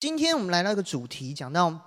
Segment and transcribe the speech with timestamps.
[0.00, 1.78] 今天我们来到一个主题，讲到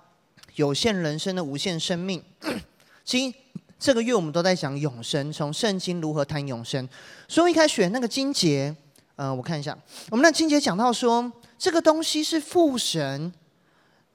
[0.54, 2.22] 有限人生的无限生命。
[3.04, 3.36] 其实
[3.76, 6.88] 这个月我们都在讲永生，从圣经如何谈永生。
[7.26, 8.72] 所以一开始选那个经节，
[9.16, 9.76] 呃，我看一下，
[10.10, 13.32] 我们那经节讲到说，这个东西是父神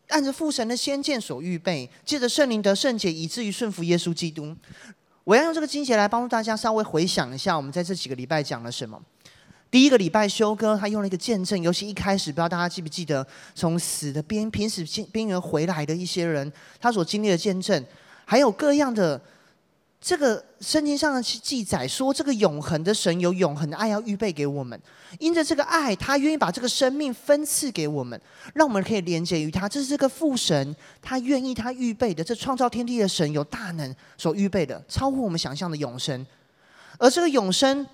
[0.07, 4.55] 按着父神的先见所预备，借着圣灵得圣洁，以至于顺服耶稣基督。
[5.25, 9.01] 我要用这个经节来帮助大家稍微回想一下，我们在这几个礼拜讲了什么。
[9.71, 17.85] 第一个礼拜修哥他用了一个见证，尤其一开始，不知道大家记不记得，从死的边濒死边缘回来的一些人，他所经历的见证，
[18.25, 19.21] 还有各样的
[20.01, 24.81] 这个圣经上的记载，说这个永恒的神有永恒的爱要预备给我们，
[25.19, 28.19] 因着这个爱，他愿意把这个生命分赐给我们，
[28.55, 29.69] 让我们可以连接于他。
[29.69, 36.25] 这是这个父神，他愿意他预备的，这创造天地的神有大能所预备的，超乎我们想象的永生，
[36.97, 37.85] 而这个永生。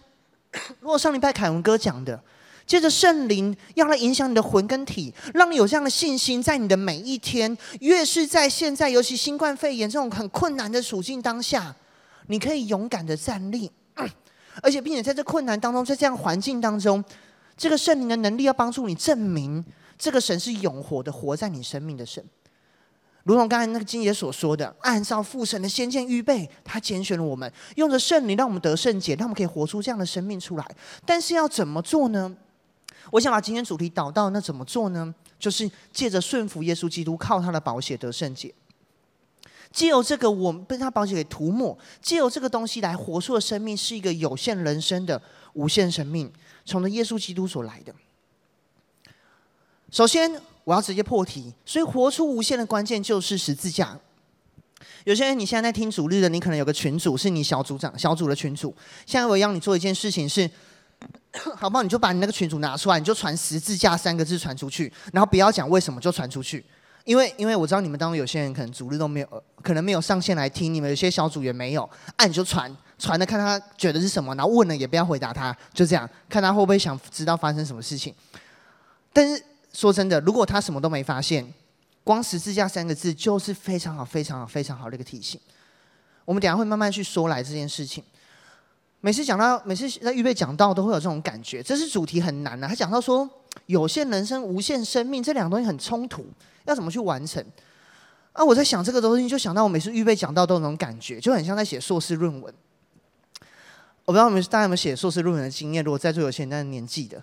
[0.80, 2.20] 如果上礼拜凯文哥讲的，
[2.66, 11.76] 借着圣灵要来影响你的魂跟体，让你有这样的信心，在你的每一天，越是在现在，尤其新冠肺炎这种很困难的处境当下，
[12.28, 13.70] 你可以勇敢的站立，
[14.64, 17.04] 而且并且在这困难当中，在这样环境当中，
[17.56, 19.64] 这个圣灵的能力要帮助你证明，
[19.98, 22.24] 这个神是永活的，活在你生命的神。
[23.26, 30.76] 如同刚才那个经节所说的，按照父神的先见预备，他拣选了我们，用着圣灵让我们得圣洁，让我们可以活出这样的生命出来。
[31.08, 32.38] 但是要怎么做呢？
[33.10, 35.12] 我想把今天主题导到，那怎么做呢？
[35.40, 38.54] 就是借着顺服耶稣基督，靠他的宝血得圣洁。
[39.72, 45.20] 借由这个，我们被他宝血给涂抹，借由这个东西来活出的生命，是一个有限人生的
[45.54, 46.32] 无限生命，
[46.64, 47.92] 从耶稣基督所来的。
[49.90, 50.40] 首先。
[50.66, 53.98] 我要直接破题，所以活出无限的关键就是十字架。
[55.06, 58.76] 有些人你现在在听主日的，你可能有个群主是你小组长小组的群主。
[59.06, 60.50] 现在我要你做一件事情是，
[61.56, 61.84] 好不好？
[61.84, 66.66] 你就把你那个群主拿出来，你就传十字架三个字传出去，然后不要讲为什么就传出去，
[67.04, 78.12] 因为因为我知道你们当中有些人可能主日都没有，可能没有上线来听，你们有些小组也没有，按、啊、你就传传的看他觉得是什么，然后问了也不要回答他，就这样看他会不会想知道发生什么事情，
[79.14, 79.44] 但是。
[79.76, 81.46] 说真的，如果他什么都没发现，
[82.02, 85.38] 光十字架三个字就是非常好、非常好、非常好的一个提醒。
[86.24, 88.02] 我们等下会慢慢去说来这件事情。
[89.02, 91.62] 每次讲到，每次在预备讲到，都会有这种感觉。
[91.62, 93.30] 这是主题很难的、他讲到说，
[93.66, 96.26] 有限人生、无限生命这两个东西很冲突，
[96.64, 97.44] 要怎么去完成？
[98.32, 102.54] 啊，我在想这个东西，就想到我每次预备讲到都有那种感觉，就很像在写硕士论文。
[104.06, 105.84] 我不知道你们大家有没有写硕士论文的经验？
[105.84, 107.22] 如果在座有现在年纪的。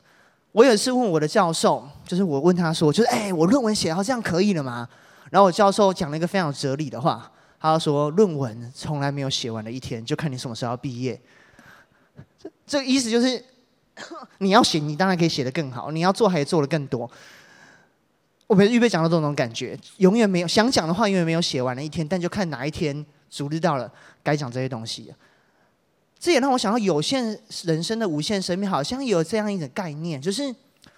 [0.53, 4.87] 我有一次问我的教授，就是我问他说，就是哎，我论文写到这样可以了吗？
[5.31, 11.19] 然后我教授讲了一个非常有哲理的话，他说论文从来没有写完的一天，就看你什么时候要毕业。
[12.39, 13.43] 这这个意思就是，
[14.39, 17.11] 你要写，你当然可以写得更好，你要做还可以做得更多。
[18.47, 23.91] 我们预备讲到这种感觉，永远没有想讲的话，永远没有写完的一天，但就看哪一天主日到了，
[24.23, 25.15] 该讲这些东西。
[26.23, 30.55] 这也让我想到有限人生的无限生命，好像有这样一种概念，就是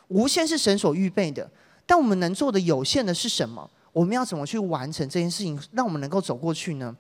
[0.09, 1.51] 无限是神所预备的，
[1.87, 3.71] 但我们能做的有限的是什么？
[3.91, 6.95] 我们要怎么去完成这件事情， 让我们能够走过去呢？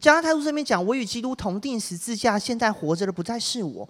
[0.00, 3.88] 加拉太书这边讲，我与基督同钉十字架，现在活着的不再是我。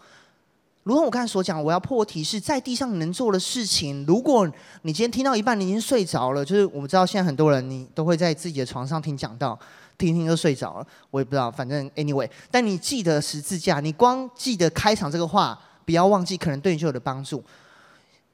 [0.83, 4.05] 如同我刚才所讲，我要破题是在地上能做的事情。
[4.05, 4.47] 如果
[4.83, 9.59] 你今天听到一半，你已经睡着了，就是我们知道现在很多人你都会在自己的床上听讲道。
[10.07, 12.29] 听听就睡着了，我也不知道，反正 anyway。
[12.51, 17.43] 但你记得十字架，你光记得开场这个话，不要忘记，可能对你就有的帮助。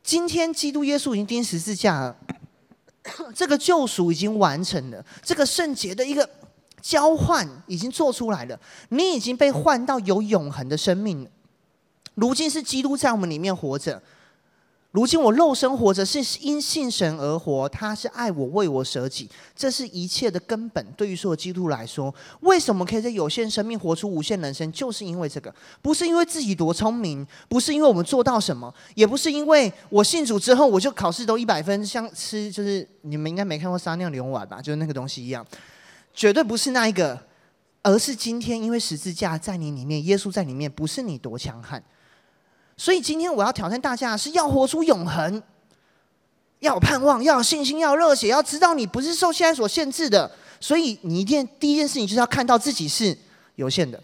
[0.02, 2.16] 今天基督耶稣已经钉十字架了，
[3.36, 6.26] 这个救赎已经完成了，这个圣洁的一个
[6.80, 8.58] 交换已经做出来了，
[8.88, 11.30] 你已经被换到有永恒的生命了。
[12.14, 14.02] 如今是基督在我们里面活着。
[14.92, 17.68] 如今我肉身活着，是因信神而活。
[17.68, 20.84] 他是爱我，为我舍己，这是一切的根本。
[20.96, 24.72] 对于所有基督徒来说，为什么可以在有限生命活出无限人生？
[24.72, 34.62] 就是因为这个，不是因为自己多聪明，不是因为我们做到什么，也不是因为我信主之后我就考试都一百分，像吃就是你们应该没看过撒尿牛丸吧？
[34.62, 35.46] 就是那个东西一样，
[36.14, 37.20] 绝对不是那一个，
[37.82, 41.84] 而是今天因为十字架在你里面，耶稣在里面，不是你多强悍。
[42.78, 45.42] 所以今天我要挑战大家，是要活出永恒，
[46.60, 50.30] 要有盼望，要有信心，要热血，要知道你不是受现在所限制的。
[50.60, 53.18] 所以你一定第一件事情就是要看到自己是
[53.56, 54.00] 有限的。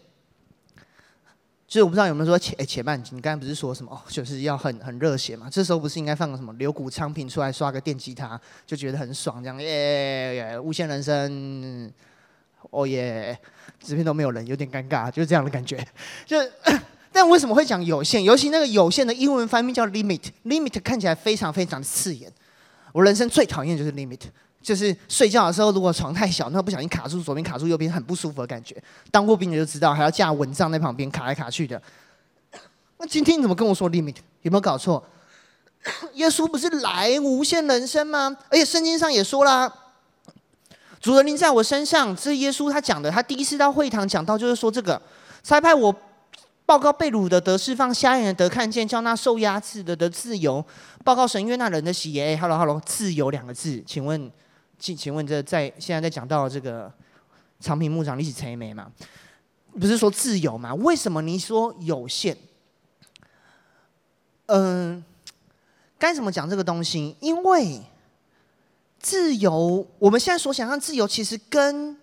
[1.69, 5.49] 所以我不知道有没有说且且慢，你刚才不是说什么哦，就是要很很热血嘛？
[5.49, 11.93] 这时候不是应该放个什么刘谷昌平出来刷个电吉他，就觉得很爽，这样耶耶，无限人生，
[12.71, 13.39] 哦耶，
[13.81, 15.77] 这边都没有人，有点尴尬，就是这样的感觉，
[16.27, 16.37] 就。
[17.15, 18.21] 但为什么会讲有限？
[18.25, 22.29] 尤其那个有限的英文翻译叫 limit，limit 看起来非常非常的刺眼。
[22.93, 24.19] 我人生最讨厌就是 limit，
[24.61, 28.77] 就是睡觉的时候如果床太小，那不小心卡住左边卡住右边，很不舒服的感觉。
[29.13, 31.81] 当过兵的就知道，还要架蚊帐在旁边卡来卡去的。
[32.99, 34.17] 那今天你怎么跟我说 limit？
[34.43, 35.01] 有没有搞错？
[36.15, 38.37] 耶稣不是来无限人生吗？
[38.49, 39.73] 而且圣经上也说啦，
[41.01, 43.09] 主的灵在我身上，这是耶稣他讲的。
[43.09, 45.01] 他第一次到会堂讲到，就是说这个，
[45.45, 45.95] 差派我
[46.67, 50.65] 报告被掳的得释放，瞎眼的得看见，叫那受压制的得自由，
[51.05, 52.37] 报告神约那人的喜悦。
[52.37, 54.31] Hello Hello，自由两个字，请问，
[54.79, 56.91] 请请问这在现在在讲到这个
[57.61, 58.91] 长平牧长历史陈没吗？
[59.79, 60.75] 不是说自由吗？
[60.77, 62.37] 为什么你说有限？
[64.47, 65.05] 嗯、
[65.99, 67.15] 该怎么讲这个东西？
[67.21, 67.83] 因为
[68.99, 71.95] 自由，我们现在所想象自由，其实跟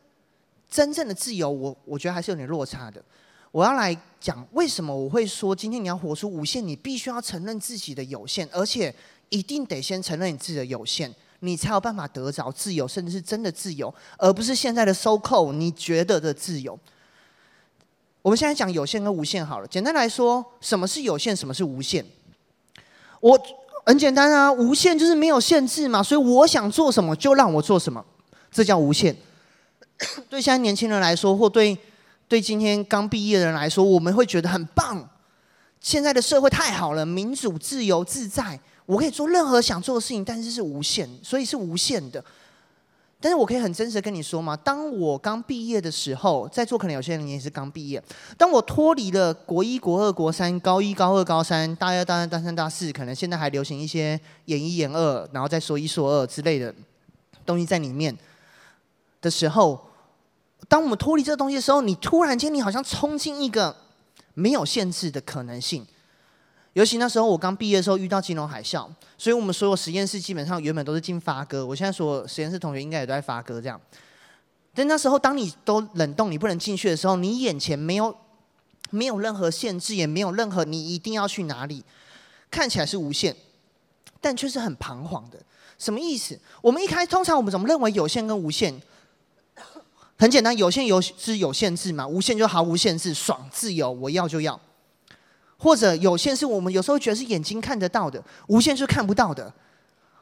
[0.69, 3.03] 真正的自由，我我觉得还是有点落差的。
[3.51, 8.93] 我要来讲为什么我会说，今天你要活出无限，你必须要承认自己的有限，而且
[9.29, 16.79] 一定得先承认你自己的有限，你才有办法得着自由，甚至是真的自由，而不是现在的 so called 你觉得的自由。
[18.21, 19.67] 我们现在讲有限跟无限好了。
[19.67, 21.35] 简单来说，什么是有限？
[21.35, 22.05] 什么是无限？
[23.19, 23.39] 我。
[23.83, 28.05] 很简单啊，无限就是没有限制嘛，所以我想做什么就让我做什么，
[28.51, 29.13] 这叫无限。
[30.29, 31.75] 对现在年轻人来说，或对
[32.31, 35.05] 对今天刚毕业的人来说，我们会觉得很棒。
[35.81, 42.23] 现在的社会太好了，民主、自由、自在，我可以做任何想做的事情，但是是无限，所以是无限的。
[43.19, 48.01] 但是我可以很真实的跟你说嘛，当我刚毕业的时候，在座可能有些人也是刚毕业。
[48.37, 56.73] 当我脱离了国一、国二、国三、高一、高二、高三、大二、大三、大三、大四，可能现在还流行一些研一、研二，然后再说一说二之类的
[57.45, 58.17] 东西在里面
[59.19, 59.90] 的时候，
[60.71, 63.75] 当我们脱离这个东西的时候，你突然间你好像冲进一个
[64.35, 65.85] 没有限制的可能性。
[66.71, 68.87] 尤其那时候我刚毕业的时候遇到金融海啸，
[69.17, 71.65] 所以我们所有实验室基本上原本都是进发哥。
[71.65, 73.77] 我现在所有实验室同学应该也都在发哥这样。
[74.73, 78.15] 但那时候当你都冷冻，你不能进去的时候，你眼前没有
[78.91, 81.83] 没有任何限制，也没有任何你一定要去哪里，
[82.49, 83.35] 看起来是无限，
[84.21, 85.37] 但却是很彷徨的。
[85.77, 86.39] 什么意思？
[86.61, 88.81] 我们一开通常我们怎么认为有限跟无限？
[90.21, 94.61] 很简单，有限有是有限制嘛，无限就毫无限制，爽自由，我要就要。
[95.57, 99.51] 或者有限是我们有时候觉得是眼睛看得到的，无限是看不到的。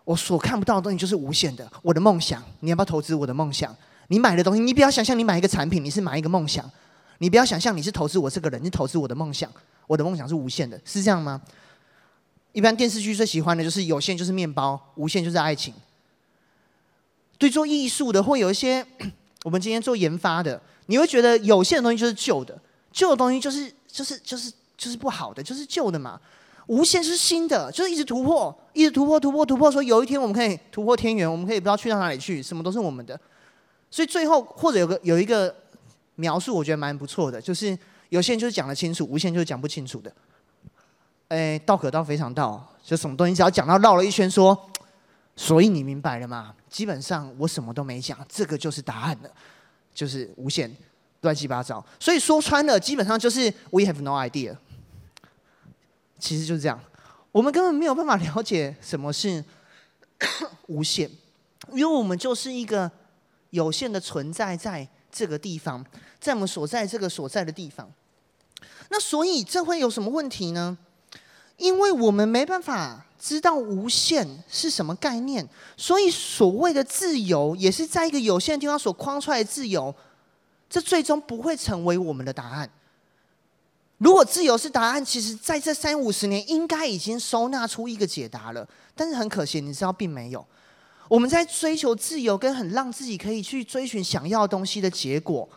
[0.06, 1.70] 我所看不到的东西就是无限的。
[1.82, 3.76] 我的梦想，你要不要投资我的梦想？
[4.08, 6.64] 你买的东西，你不要想象你买一个产品，你是买一个梦想。
[7.18, 9.52] 你不要想象你是投资我这个人，你投资我的梦想。
[9.86, 11.42] 我的梦想是无限的，是这样吗？
[12.54, 15.74] 一般电视剧最喜欢的就是有限就是面包，无限就是爱情。
[17.38, 18.86] 对做艺术的，会有一些
[19.44, 22.60] 我们今天做研发的，你会觉得有限的东西就是旧的，
[22.92, 24.52] 旧的东西就是就是就是。
[24.80, 26.18] 就是不好的，就是旧的嘛。
[26.68, 29.70] 无限是新的，就是一直突破，一直突破，突破，突破。
[29.70, 33.20] 说有一天我们可以突破天元，我们可以不知道去到哪里去，什么都是我们的。
[33.92, 35.54] 所以最后或者有个有一个
[36.16, 37.78] 描述，我觉得蛮不错的，就是
[38.08, 40.10] 有些人就是讲得清楚，无限就是讲不清楚的。
[41.28, 44.70] 哎，道可道非常道，就什么东西只要讲到绕了一圈说，说
[45.36, 46.56] 所以你明白了吗？
[46.70, 49.30] 基本上我什么都没讲，这个就是答案了，
[49.94, 50.72] 就是无限，
[51.22, 51.84] 乱七八糟。
[52.00, 54.56] 所以说穿了，基本上就是 we have no idea。
[56.20, 56.80] 其实就是这样，
[57.32, 59.44] 我们根本没有办法了解什么是
[60.68, 61.10] 无限，
[61.72, 62.92] 因为我们就是一个
[63.52, 65.84] 有限的存在在这个地方，
[66.20, 67.90] 在我们所在这个所在的地方。
[68.90, 70.78] 那所以这会有什么问题呢？
[71.60, 75.48] 因为我们没办法知道无限是什么概念，
[75.78, 79.94] 所以所谓的自由也是在一个有限的地方所框出来的自由，
[80.70, 82.70] 这最终不会成为我们的答案。
[83.98, 88.66] 如果自由是答案，其实在这三五十年应该已经收纳出一个解答了。
[88.96, 90.46] 但是很可惜，你知道并没有。
[91.10, 95.48] 我们在追求自由，跟很让自己可以去追寻想要东西的结果，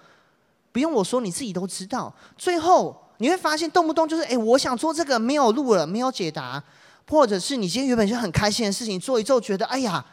[0.73, 2.13] 不用我说，你自己都知道。
[2.37, 6.61] 最后你会发现，动不动就是哎，我想做这个没有路了，没有解答，
[7.09, 10.05] 或者是你今天原本就很开心的事情，做一做觉得哎呀，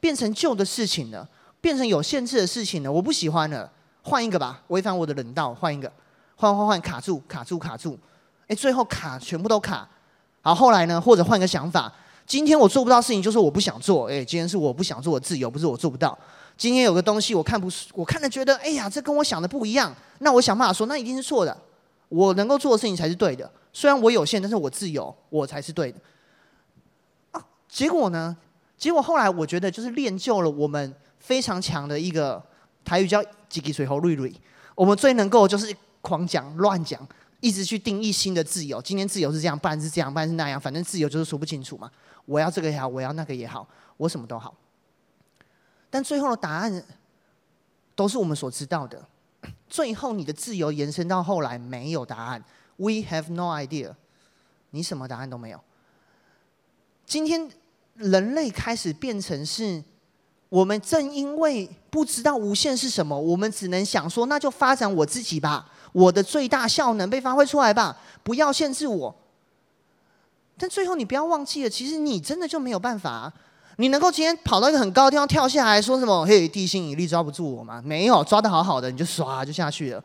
[0.00, 1.28] 变成旧的事情了，
[1.60, 3.70] 变成有限制的事情了，我不喜欢了，
[4.00, 5.92] 换一个吧，违反我的人道，换一个。
[6.34, 7.98] 换换换，卡住卡住卡住，
[8.48, 9.86] 哎，最后卡全部都卡。
[10.40, 10.98] 好，后来呢？
[10.98, 11.92] 或者换个想法，
[12.26, 14.08] 今天我做不到事情，就是我不想做。
[14.08, 16.18] 哎，今天是我不想做的自由，不是我做不到。
[16.56, 19.94] 今天有个东西我看不，我看了觉得，哎呀，这跟我想的不一样。
[20.20, 21.54] 那我想办法说，那一定是错的。
[22.10, 23.50] 我能够做的事情才是对的。
[23.72, 25.98] 虽然我有限，但是我自由，我才是对的。
[27.30, 28.36] 啊，结果呢？
[28.76, 32.44] 结果后来我觉得就是练就了我们非常强的一个
[32.84, 34.30] 台语叫“几滴水喉瑞瑞”。
[34.76, 35.74] 我们最能够就是。
[36.02, 36.98] 狂讲乱讲，
[37.40, 38.80] 一直去定义新的自由。
[38.80, 40.58] 今天自由是这样，不然是这样，不然是那样。
[40.58, 41.90] 反正自由就是说不清楚嘛。
[42.24, 44.56] 我要这个也好，我要那个也好，我什么都好。
[45.90, 46.82] 但最后的答案
[47.94, 49.06] 都是我们所知道的。
[49.70, 52.44] 最后，你的自由延伸到后来没有答案。
[52.76, 53.94] We have no idea，
[54.70, 55.60] 你什么答案都没有。
[57.06, 57.48] 今天
[57.94, 59.82] 人类开始变成是，
[60.48, 69.14] 我们正因为不知道无限是什么，我们只能想说，那就发展我自己吧，我的最大效能被发挥出来吧，不要限制我。
[70.58, 73.32] 但最后，你不要忘记了，其实你真的就没有办法。
[73.80, 76.22] 你能够今天跑到一个很高的地方跳下来说什么？
[76.26, 77.80] 嘿，地心引力抓不住我吗？
[77.82, 80.04] 没有，抓得好好的，你就唰就下去了。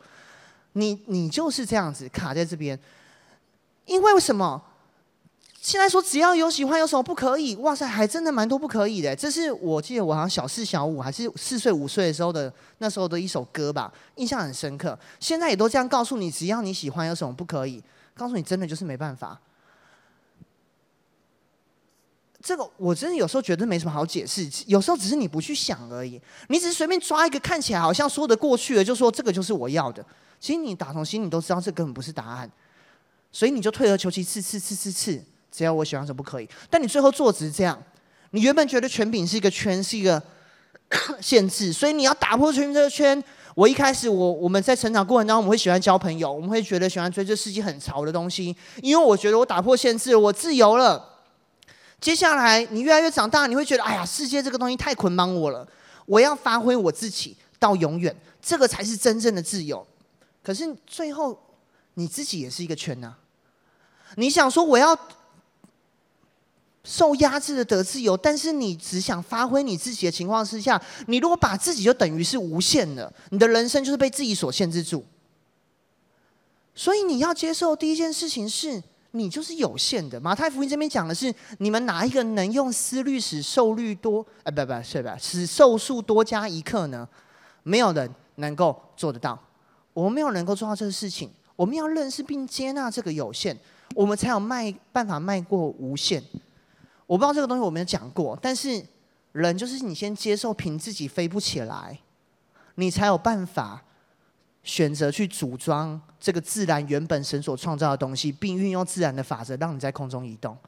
[0.72, 2.78] 你你就是这样子卡在这边，
[3.84, 4.62] 因为为什么？
[5.60, 7.54] 现在说只要有喜欢，有什么不可以？
[7.56, 9.14] 哇塞，还真的蛮多不可以的。
[9.14, 14.98] 这是我记得我好像小四、小五还是四岁、五岁的时候的那时候的一首歌吧，印象很深刻。
[15.20, 17.82] 现在也都这样告诉你，只要你喜欢，有什么不可以？
[18.14, 19.38] 告诉你，真的就是没办法。
[22.46, 26.20] 这个我真的有时候觉得没什么好解释，有时候只是你不去想而已。
[26.48, 30.04] 你只是随便抓一个看起来好像说得过去的，就说这个就是我要的。
[30.38, 32.48] 其实你打从心里都知道这根本不是答案，
[33.32, 36.48] 所以你就退而求其次，次次次次，只要我喜欢什么不可以。
[36.70, 37.76] 但你最后做只是这样，
[38.30, 40.22] 你原本觉得权柄是一个圈，是一个
[41.20, 43.20] 限制，所以你要打破权柄这个圈。
[43.56, 51.15] 我一开始我我们在成长过程当中，我们会喜欢交朋友，我们会觉得喜欢追这世界很潮的东西，因为我觉得我打破限制，我自由了。
[51.98, 55.66] 接下来，你越来越长大，你会觉得，哎呀，世界这个东西太捆绑我了。
[56.04, 59.84] 我要发挥我自己到永远，这个才是真正的自由。
[60.42, 61.36] 可是最后，
[61.94, 63.14] 你自己也是一个圈呐。
[64.16, 64.96] 你想说我要
[66.84, 75.04] 受压制的得自由，但是你只想发挥你自己的情况之下，你如果把自己就等于是无限的，你的人生就是被自己所限制住。
[76.74, 78.82] 所以你要接受第一件事情是。
[79.16, 80.20] 你就是有限的。
[80.20, 84.24] 马太福音这边讲的是，你们哪一个能用思虑使寿率多？
[84.44, 85.16] 哎，不不，是吧？
[85.18, 87.08] 使寿数多加一刻呢？
[87.62, 89.38] 没有人能够做得到。
[89.92, 91.30] 我们没有能够做到这个事情。
[91.56, 93.56] 我们要认识并接纳这个有限，
[93.94, 96.22] 我们才有迈办法迈过无限。
[97.06, 98.84] 我不知道这个东西我没有讲过，但是
[99.32, 101.98] 人就是你先接受，凭自己飞不起来，
[102.74, 103.82] 你才有办法。
[104.66, 110.58] 选择去组装这个自然原本神所创造的东西，并运用自然的法则让你在空中移动，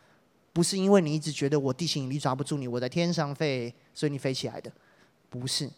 [0.53, 4.71] 不是因为你一直觉得我地心引力抓不住你，我在天上飞，所以你飞起来的，
[5.29, 5.69] 不是。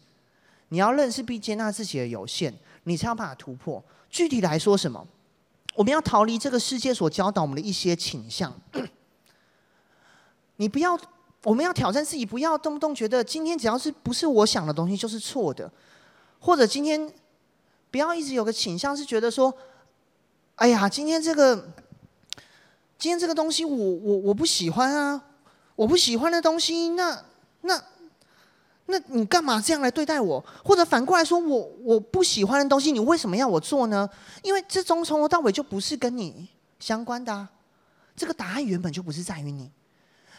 [0.69, 2.53] 你要认识并接纳自己的有限，
[2.85, 3.83] 你才有办法突破。
[4.11, 5.07] 具体来说，什么？
[5.75, 8.55] 我们要逃离这个世界所教导我们的一些倾向。
[10.57, 11.01] 你不要，
[11.45, 15.73] 我们要挑战自己，不要动不动觉得今天只要是不是我想的东西就是错的，
[16.39, 17.11] 或者今天。
[17.91, 19.53] 不要一直有个倾向是觉得说，
[20.57, 21.57] 哎呀，今天这个，
[22.99, 25.23] 今天这个东西我我我不喜欢啊，
[25.75, 27.25] 我不喜欢的东西，那
[27.63, 27.83] 那
[28.87, 30.45] 那你干嘛这样来对待我？
[30.65, 34.09] 或者反过来说，我我不喜欢的东西，你为什么要我做呢？
[34.43, 37.49] 因为这种从头到尾就不是跟你相关的啊，
[38.15, 39.71] 这个答案原本就不是在于你，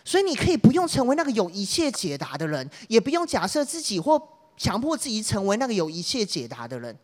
[0.05, 4.21] 所以你可以不用成为那个有一切解答的人，也不用假设自己或
[4.55, 6.97] 强迫自己成为那个有一切解答的人。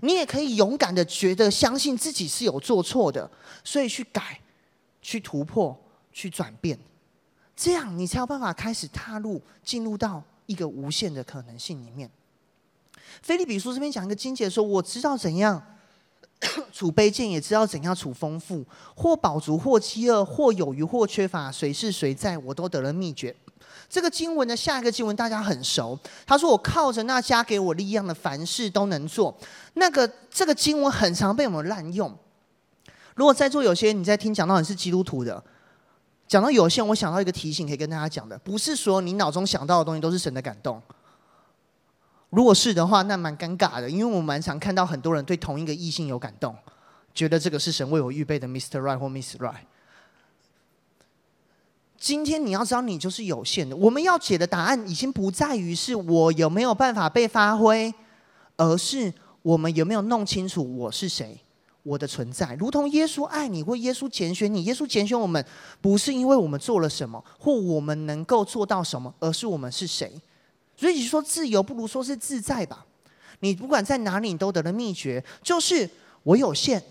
[0.00, 3.30] 你也可以勇敢的觉得相信自己是有做错的，
[3.62, 4.40] 所以去改、
[5.00, 5.78] 去突破、
[6.12, 6.78] 去转变，
[7.54, 12.10] 这样你才有办法开始踏入进入到一个无限的可能性里面。
[13.20, 15.62] 腓利比书这边讲一个经节说：“我知道怎样
[16.72, 18.64] 处卑贱，也知道怎样处丰富；
[18.96, 23.36] 或饱足，或饥饿，或有余，或缺乏，随是随在，我都得了秘诀。”
[23.92, 29.36] 这个经文的下一个经文大家很熟，他说：“我靠着那加给我力量的，凡事都能做。”
[29.74, 32.10] 那个这个经文很常被我们滥用。
[33.14, 35.44] 如果在座有些你在听讲到你是基督徒的，
[36.26, 40.80] 讲到有限，我想到一个提醒可以跟大家讲的，不是说你脑中想到的东西都是神的感动。
[42.30, 46.56] 如果是的话，那蛮尴尬的，因为我们蛮常看到很多人对同一个异性有感动，
[47.14, 48.80] 觉得这个是神为我预备的 Mr.
[48.80, 49.66] Right 或 Miss Right。
[52.02, 53.76] 今天你要知道，你就是有限的。
[53.76, 57.94] 我们要解的答案已经不在于是我有没有办法被发挥，
[58.56, 61.38] 而是我们有没有弄清楚我是谁，
[61.84, 62.56] 我的存在。
[62.58, 65.46] 如同耶稣爱你，或耶稣拣选你，耶稣拣选我们，
[65.80, 70.12] 不是因为我们做了什么，或我们能够做到什么，而是我们是谁。
[70.76, 72.84] 所以你说自由，不如说是自在吧。
[73.38, 75.88] 你不管在哪里，你都得了秘诀，就是
[76.24, 76.82] 我有限，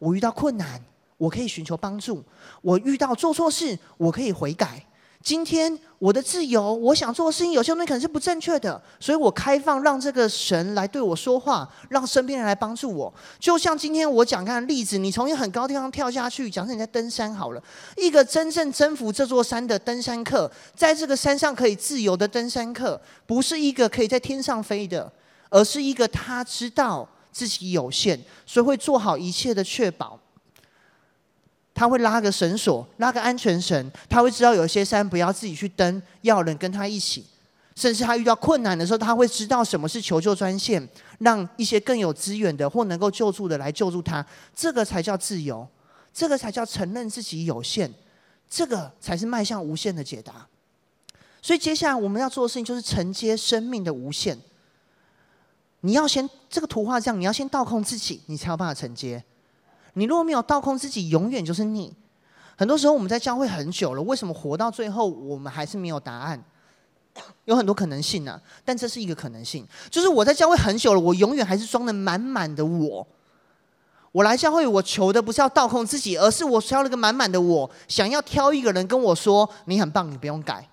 [0.00, 0.82] 我遇到困难。
[1.16, 2.22] 我可以寻求帮助，
[2.62, 4.84] 我遇到做错事，我可以悔改。
[5.22, 13.12] 今天我的自由，我想做的事情，有些东西可能是不正确的，所以我开放，让这个神来对我说话，让身边人来帮助我。
[13.40, 17.62] 就像今天我讲看例子，你从一个很高地方跳下去，假设你在登山好了，
[17.96, 25.10] 一个真正征服这座山的登山客，在这个山上可以自由的登山客，不是一个可以在天上飞的，
[25.50, 30.20] 而是一个他知道自己有限，所以会做好一切的确保。
[31.76, 33.92] 他会拉个绳索，拉个安全绳。
[34.08, 37.24] 他会知道有些山不要自己去登，要人跟他一起。
[37.74, 44.24] 甚至他遇到困难的时候，他会知道什么是求救专线，让一些更有资源的或能够救助的来救助他。
[44.54, 45.68] 这个才叫自由，
[46.14, 47.92] 这个才叫承认自己有限，
[48.48, 50.46] 这个才是迈向无限的解答。
[51.42, 54.38] 所以接下来我们要做的事情就是承接生命的无限。
[55.82, 59.22] 你要先这个图画这样，你要先倒空自己，你才有办法承接。
[59.98, 61.94] 你如果没有倒空自己，永远就是你。
[62.54, 66.42] 很多时候我们在教会很久了，为什么活到最后我们还是没有答案？
[67.46, 73.06] 有很多可能性呢、但这是一个可能性，就是我在教会很久了，我永远还是装的满满的我。
[74.12, 80.68] 我来教会，我求的不是要倒空自己，而是我挑了个满满的我，想要挑一个人跟我说：“你很棒，你不用改。”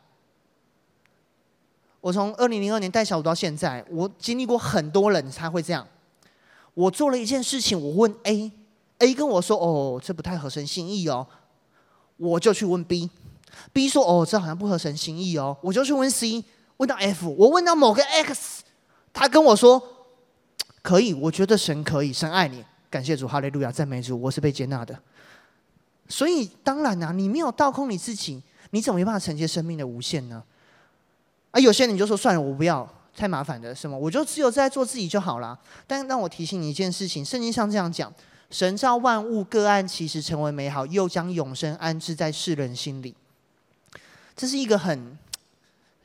[2.02, 5.88] 我从二零零二年带小组到现在，我经历过很多人才会这样。
[6.74, 8.52] 我做了一件事情，我问 A。
[9.04, 11.28] A 跟我说：“哦，这不太合神心意哦。”
[12.16, 16.44] 我就去问 B，B 说：“哦，这好像不合神心意哦。”我就去问 C，
[16.78, 18.64] 问到 F，我问到某个 X，
[19.12, 19.82] 他跟我说
[20.82, 24.98] ：“可以，我觉得神可以，神爱你，感谢主，哈利路亚，赞美主，我是被接纳的。”
[26.08, 30.44] 所以当然啦、啊，你没有倒空你自己，你怎么没办法承接生命的无限呢？
[31.52, 33.98] 啊，有些人就说算了，我不要，太麻烦的，是吗？
[33.98, 35.60] 我就只有在做自己就好了。
[35.88, 38.14] 但让我提醒你一件事情，圣经上这样讲。
[38.54, 43.16] 神造万物，各案其实成为美好，又将永生安置在世人心里。
[44.36, 45.18] 这是一个很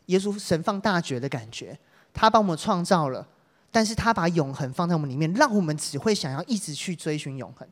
[0.07, 1.79] 耶稣神放大觉的感觉。
[2.15, 3.29] 他把我们创造了，
[3.71, 7.69] 但是他把永恒放在我们里面，让我们只会想要一直去追寻永恒。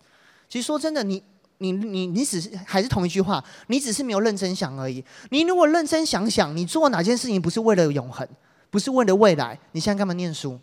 [0.46, 1.22] 其实说真的，你
[1.56, 5.02] 你你你只是还是同一句话，你只是没有认真想而已。
[5.30, 8.28] 你如果认真想想，你做哪件事情不是为了永恒，
[8.68, 9.58] 不是为了未来？
[9.72, 10.60] 你现在干嘛念书？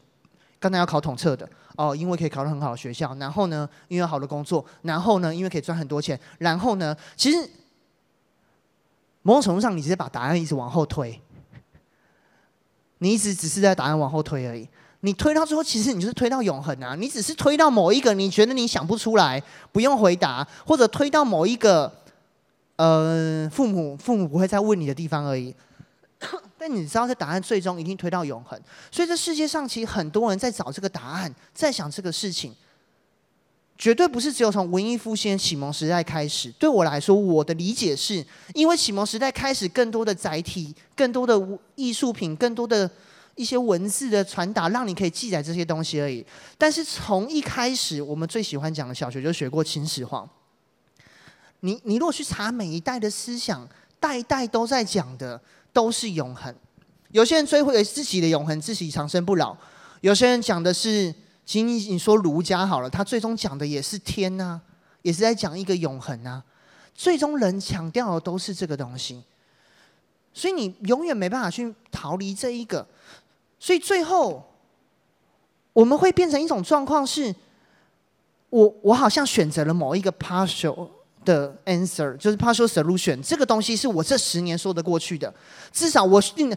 [0.64, 1.46] 刚才要考统测的
[1.76, 7.50] 哦，因为可以考到很好的学校，然后呢，因为有好的工作，然后呢，因为可以赚很多钱，然后呢，其实
[9.24, 11.20] 某种程度上，你只是把答案一直往后推，
[13.00, 14.66] 你一直只是在答案往后推而已。
[15.02, 16.96] 你推到最后，其实你就是推到永恒啊！
[16.96, 21.92] 你只是推到某一个你觉得你想不出来，不用回答，或者推到某一个
[22.78, 25.54] 呃父母父母不会再问你的地方而已。
[26.66, 28.58] 但你知道，这答案最终一定推到永恒。
[28.90, 32.56] 所以，这世界上其实很多人在找这个答案，在想这个事情，
[33.78, 36.50] 绝对不是只有从文艺复兴、启蒙时代开始。
[36.52, 41.38] 对我来说，我的理解是因为启蒙时代开始，更多的载体、更多的
[41.76, 42.90] 艺术品、更多的
[43.36, 46.26] 一些文字的传达，让你可以记载这些东西而已。
[46.58, 50.26] 但是从一开始，我们最喜欢讲的小学就学过秦始皇。
[51.60, 53.68] 你你如果去查每一代的思想，
[54.00, 55.42] 代代都在讲的。
[55.74, 56.56] 都是永恒。
[57.10, 59.56] 有些人追回自己的永恒，自己长生不老；
[60.02, 61.14] 有些人讲的是，
[61.46, 64.62] 请你你说儒家好了，他最终讲的也是天呐、
[65.02, 66.44] 也是在讲一个永恒啊。
[66.96, 69.24] 最终人强调的都是这个东西，
[70.34, 72.88] 所以你永远没办法去逃离这一个。
[73.60, 74.44] 所以最后
[75.74, 77.34] 我们会变成一种状况是，
[78.50, 80.90] 我我好像选择了某一个 partial。
[81.24, 85.34] 的 answer 就是 partial solution，这个东西是我这十年说得过去的。
[85.72, 86.56] 至少我定，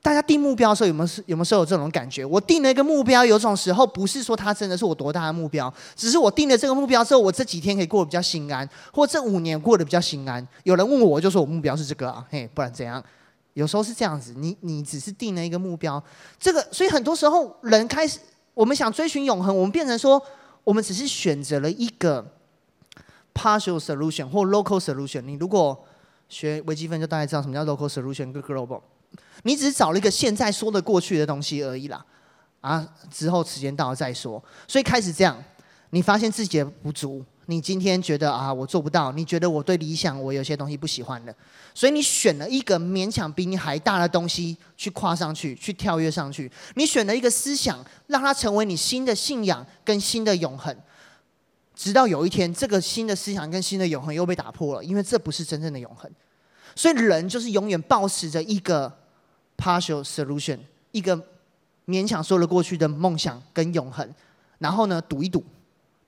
[0.00, 2.24] 大家定目标的时候有没有有没有时候有这种感觉？
[2.24, 10.46] 我定了一个目标，有种时候不是说它真的是我多大的目标，只是我定了这个目标之后，我这几天可以过得比较心安，或这五年过得比较心安。
[10.62, 13.02] 有人问我，我就说我目标是这个啊，嘿，不然怎样？
[13.54, 16.02] 有时候是这样子，你你只是定了一个目标，
[16.38, 18.20] 这个所以很多时候人开始，
[18.54, 20.22] 我们想追寻永恒，我们变成说，
[20.62, 22.24] 我们只是选择了一个。
[23.38, 25.80] Partial solution 或 local solution，你如果
[26.28, 28.80] 学微积分，就大概知道什么叫 local solution 跟 global。
[29.44, 32.04] 你只是找了一个现在说得过去的东西而已啦，
[32.60, 34.42] 啊，之后时间到了再说。
[34.66, 35.40] 所以开始这样，
[35.90, 41.32] 你发现自己的不足，你今天觉得啊，我做不到，你觉得我对理想我有些东西不喜欢了，
[41.72, 46.50] 所以你选了一个勉强比你还大的东西去跨上去，去跳跃上去。
[46.74, 50.76] 你选了一个思想，让它成为你新的信仰跟新的永恒。
[51.78, 56.10] 直到有一天，这个新的思想跟新的永恒又被打破了，因为这不是真正的永恒。
[56.74, 58.92] 所以人就是永远抱持着一个
[59.56, 60.58] partial solution，
[60.90, 61.16] 一个
[61.86, 64.12] 勉强说得过去的梦想跟永恒，
[64.58, 65.44] 然后呢，赌一赌，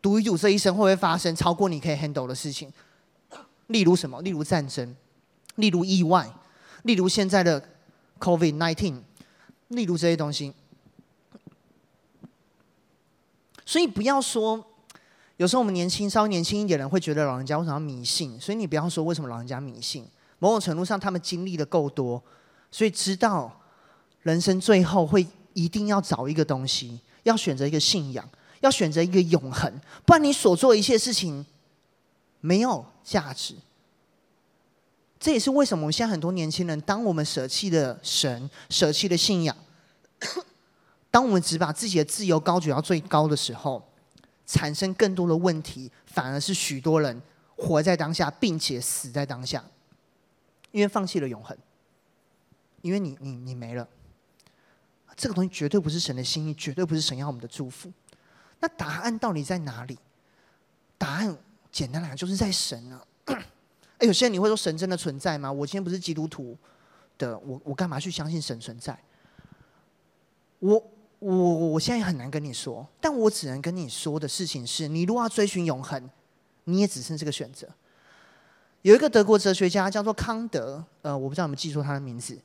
[0.02, 2.72] 赌一赌这一生会不会发生超过你可以 handle 的事情？
[3.68, 4.20] 例如什么？
[4.22, 4.96] 例如战争，
[5.54, 6.28] 例如意外，
[6.82, 7.62] 例如现在的
[8.18, 9.00] COVID-19，
[9.68, 10.52] 例如这些东西。
[13.64, 14.66] 所以不要说，
[15.40, 18.38] 有时候我们年轻稍微年轻一点的人会觉得老人家为什么要迷信？
[18.38, 20.06] 所以你不要说为什么老人家迷信。
[20.38, 22.22] 某种程度上，他们经历的够多，
[22.70, 23.50] 所以知道
[24.20, 28.28] 人生最后会一定要找一个东西，要选择一个信仰，
[28.60, 29.72] 要选择一个永恒，
[30.04, 31.46] 不然你所做一切事情
[32.42, 33.54] 没有价值。
[35.18, 39.56] 这也是为什么我们现在很多年轻人，当我们舍弃了神，舍弃了信仰，
[41.10, 43.82] 当我们只把自己的自由高举到最高的时候，
[44.50, 47.22] 产生更多的问题，反而是许多人
[47.56, 49.64] 活在当下，并且死在当下。
[50.72, 51.56] 因为放弃了永恒，
[52.82, 53.88] 因为你你你没了，
[55.16, 57.92] 这个东西绝对不是神的心意，绝对不是神要我们的祝福。
[58.58, 59.96] 那答案到底在哪里？
[60.98, 61.38] 答案
[61.70, 63.06] 简单来讲就是在神啊。
[63.98, 65.52] 哎，有些人你会说神真的存在吗？
[65.52, 66.58] 我今天不是基督徒
[67.16, 68.98] 的，我我干嘛去相信神存在？
[70.58, 76.02] 我我我现在很难跟你说，但我只能跟你说的事情是，你如果要追寻永恒，
[76.64, 77.68] 你也只剩这个选择。
[78.82, 82.38] 有一个德国哲学家叫做康德，呃，我不知道你们记住他的名字。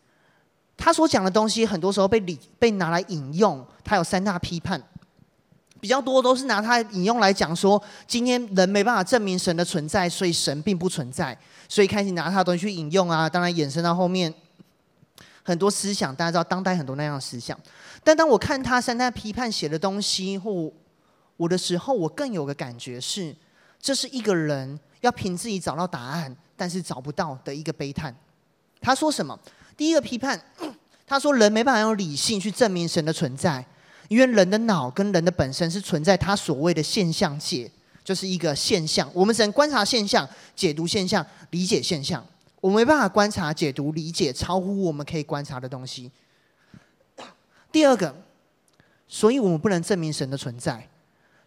[0.75, 3.65] 他所讲的东西，很多时候被理被拿来引用。
[3.81, 4.83] 他有三大批判，
[5.79, 11.37] 比较多都是拿他引用来讲说，今天人没办法证明神的存在，所以神并不存在。
[11.69, 14.33] 所以开始拿他的东西去引用啊，当然衍生到后面
[15.45, 17.57] 很多思想，大家知道当代很多那样的思想。
[18.03, 20.69] 但当我看他三大批判写的东西或
[21.37, 23.33] 我的时候，我更有个感觉是，
[23.79, 24.77] 这是一个人。
[25.01, 28.15] 要凭自己找到答案，但是找不到的一个悲叹。
[28.81, 29.39] 他说什么？
[29.77, 30.41] 第一个批判，
[31.05, 33.63] 他说人没办法用理性去证明神的存在，
[34.07, 37.69] 因为人的脑跟人的本身是存在他所谓的现象界，
[38.03, 39.07] 就是一个现象。
[39.13, 42.25] 我们只能观察现象、解读现象、理解现象，
[42.65, 46.09] 我没办法观察、解读、理解超乎我们可以观察的东西。
[47.71, 48.15] 第二个，
[49.07, 50.89] 所以我们不能证明神的存在，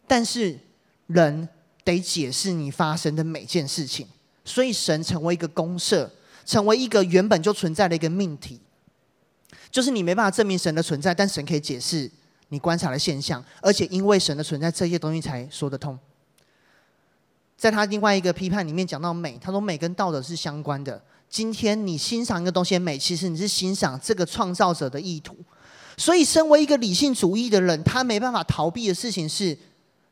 [0.07, 0.59] 但是
[1.07, 1.49] 人。
[1.85, 4.07] 得解释你发生的每件事情，
[4.45, 6.11] 所以神成为一个公设，
[6.45, 8.61] 成为一个原本就存在的一个命题，
[9.71, 12.11] 就是你没办法证明神的存在，但神可以解释
[12.49, 15.99] 你观察的现象，而且因为神的存在，这些东西才说得通。
[17.59, 21.03] 在他另外一个批判里面讲到美，他说美跟道德是相关的。
[21.29, 25.37] 今天你欣赏一个东西的美，其实你是欣赏这个创造者的意图。
[25.97, 29.59] 所以，身为一个理性主义的人，他没办法逃避的事情是。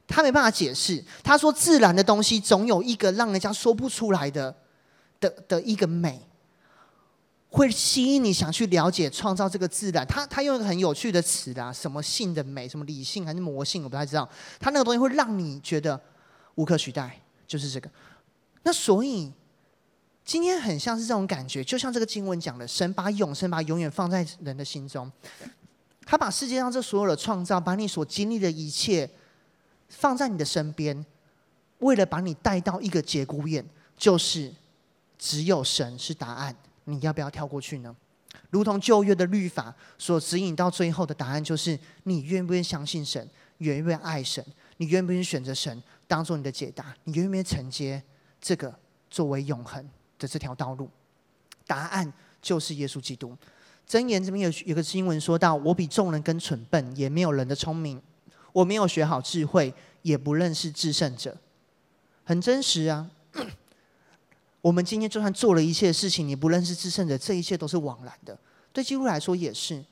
[0.08, 1.04] 他没办法解释。
[1.24, 4.54] 他说：“自然的东西总有一个让人家说不出来的
[5.18, 6.22] 的的一个美，
[7.48, 14.28] 会吸引你想去了解创造这个自然。”他他用一个很有趣的词啦，什么性的美，什么理性还是魔性，我不太知道。
[14.60, 16.00] 他那个东西会让你觉得
[16.54, 17.90] 无可取代，就是这个。
[18.62, 19.32] 那所以
[20.24, 25.10] 今天很像是这种感觉，就像这个经文讲的，神把永生把永远放在人的心中，
[26.04, 29.08] 他把世界上这所有的创造，把你所经历的一切。
[29.88, 31.06] 放在你的身边，
[31.78, 33.64] 为了把你带到一个节骨眼，
[33.96, 34.52] 就是
[35.16, 36.52] 只有神是答案。
[36.86, 37.94] 你要不要跳过去呢？
[38.50, 44.44] 如同旧约的律法所指引到最后的答案，就是你愿不愿意相信神，愿不愿意爱神，
[44.78, 48.02] 你愿不愿意选择神当做你的解答，你愿不愿意承接
[48.40, 48.74] 这个
[49.10, 49.82] 作为永恒
[50.18, 50.88] 的这条道路？
[51.66, 53.36] 答案就是耶稣基督。
[53.88, 58.00] 箴言这边有有个经文说到：“我比众人更蠢笨，也没有人的聪明。”
[58.52, 61.36] 我没有学好智慧，也不认识制胜者，
[62.24, 63.10] 很真实啊。
[64.62, 68.38] 我们今天就算做了一切事情，你不认识制胜者，这一切都是枉然的。
[68.72, 69.84] 对基督来说也是。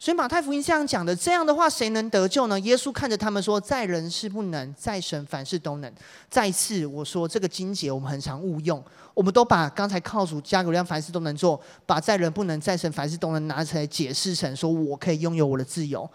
[0.00, 2.58] 所以马太福音这样讲的，这样的话谁能得救呢？
[2.60, 5.92] 耶稣看着他们说：“在人是不能，在神凡事都能。”
[6.30, 8.80] 再次我说，这个经节我们很常误用，
[9.12, 16.08] 我们都把刚才靠主加给量凡事都能做，把在人不能，在神凡事都能拿出来解释成说我可以拥有我的自由。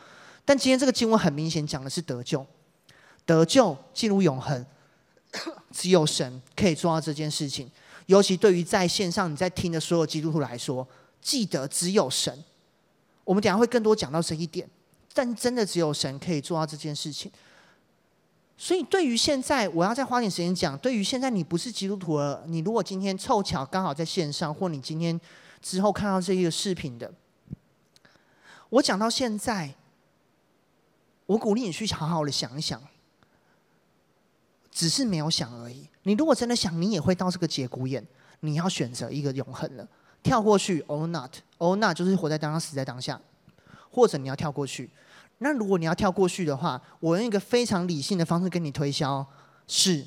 [0.45, 2.45] 但今天这个经文很明显讲的是得救，
[3.25, 4.65] 得救进入永恒，
[5.73, 7.69] 只有神可以做到这件事情。
[8.05, 10.87] 尤其对于在线上你在听的所有基督徒来说，
[11.21, 12.41] 记得只有神。
[13.23, 14.69] 我们等下会更多讲到这一点，
[15.13, 17.31] 但真的只有神可以做到这件事情。
[18.57, 20.77] 所以对于现在，我要再花点时间讲。
[20.77, 25.19] 对于现在你不是基督徒了，你如果今天凑巧刚好在线上，或你今天
[25.61, 27.13] 之后看到这一个视频的，
[28.69, 29.75] 我讲到现在。
[31.25, 32.79] 我鼓励你去好好的想一想，
[34.69, 35.87] 只是没有想而已。
[36.03, 38.05] 你如果真的想，你也会到这个节骨眼，
[38.41, 39.87] 你要选择一个永恒了，
[40.23, 43.19] 跳过去，or not，or not 就是活在当下，死在当下，
[43.91, 44.89] 或者你要跳过去。
[45.39, 49.25] 那如果你要跳过去的话，我用一个非常理性的方式跟你推销，
[49.67, 50.05] 是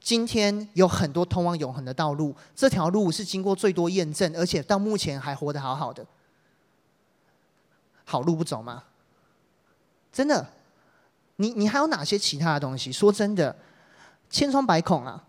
[0.00, 6.06] 今天有很多通往永恒的道路，这条路是经过最多验证，而且到目前还活得好好的。
[8.04, 8.84] 好路不走吗？
[10.10, 10.48] 真的，
[11.36, 12.90] 你你还有哪些其他的东西？
[12.90, 13.54] 说真的，
[14.30, 15.22] 千疮百孔啊，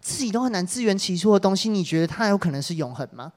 [0.00, 3.30] 自己都很难自圆其说的东西，你觉得它有可能是永恒吗？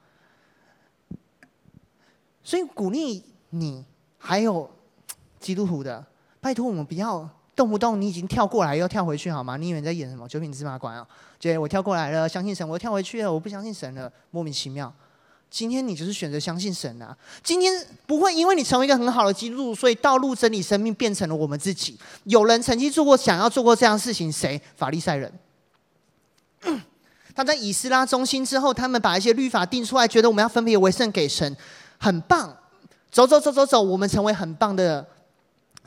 [2.46, 3.84] 所以鼓励你，
[4.16, 4.70] 还有
[5.40, 6.06] 基督徒的，
[6.40, 7.28] 拜托我们不要。
[7.56, 9.56] 动不动你已经跳过来又跳回去好吗？
[9.56, 11.04] 你以为你在演什么九品芝麻官啊？
[11.40, 14.92] 姐我跳过来了，相信神；我跳回去了，我不相信神了，莫名其妙。
[15.50, 17.16] 今天你就是选择相信神啊！
[17.42, 17.72] 今天
[18.06, 21.98] 不会因为你成为一个很好的基督徒，所以道路、真理、生命变成了我们自己。
[22.24, 24.60] 有人曾经做过想要做过这样事情，谁？
[24.76, 25.32] 法利赛人。
[27.34, 31.56] 他在以斯拉中心之后，他们把一些律法定出来，觉得我们要分别为圣给神，
[31.98, 32.56] 很棒。
[33.10, 35.06] 走走走走走，我们成为很棒的。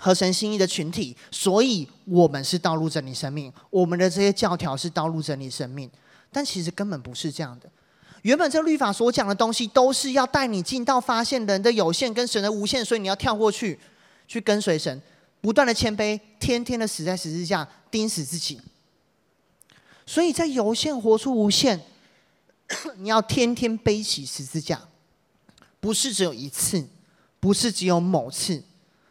[0.01, 3.51] 合神心意的群体，所以我们是道路真理生命。
[3.69, 5.91] 我们的这些教条是道路真理生命，
[6.31, 7.69] 但其实根本不是这样的。
[8.21, 13.77] 原本这律法所讲的东西，都是要带你进到发现人的有限跟神的无限，所以你要跳过去，
[14.25, 15.01] 去跟随神，
[15.41, 18.61] 不断的谦卑，天天的死在十字架，钉死自己。
[20.05, 21.77] 所以在有限活出无限，
[22.99, 24.79] 你要天天背起十字架，
[25.79, 26.87] 不是只有一次，
[27.39, 28.63] 不是只有某次。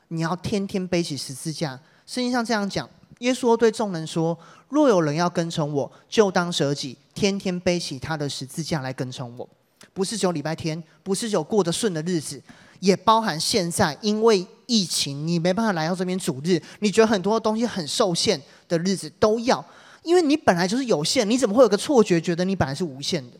[0.09, 1.78] 你要天天背起十字架。
[2.07, 4.38] 圣经上这样讲：耶稣对众人说
[4.70, 9.48] ：“若有人要跟从我，就当舍己，天天背起他的十字架来跟从我。”
[9.92, 12.40] 不是只有礼拜天，不是只有过得顺的日子，
[12.81, 19.64] 也包含现在因为疫情你没办法来到这边主日，你觉得很多东西很受限的日子都要，
[20.02, 23.37] 因为你本来就是有限，你怎么会有个错觉觉得你本来是无限的？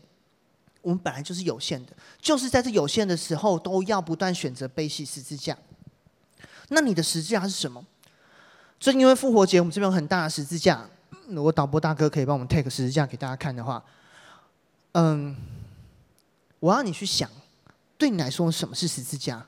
[0.81, 5.57] 我们本来就是有限的，就是在这有限的时候，都要不断选择背起十字架。
[6.69, 7.85] 那你的十字架是什么？
[8.79, 10.89] 最近因为复活节，我们这边有很大的十字架。
[11.27, 13.83] 如果导播大哥可以帮我们 take 十字架给大家看的话，
[14.93, 15.35] 嗯，
[16.59, 17.29] 我要你去想，
[17.97, 19.45] 对你来说什么是十字架？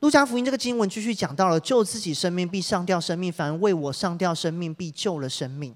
[0.00, 5.74] 路加福音这个经文继续讲到了：救自己生命必上吊生命，凡为我上吊生命必救了生命。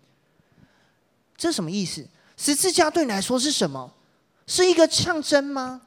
[1.37, 2.07] 这是什么意思？
[2.39, 3.93] 十字架对你来说是什么？
[4.47, 5.83] 是一个象征吗？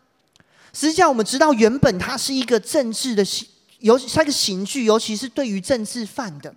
[0.73, 3.25] 十字架我们知道原本它是一个政治的
[3.79, 6.53] 尤它一个刑具，尤其是对于政治犯的，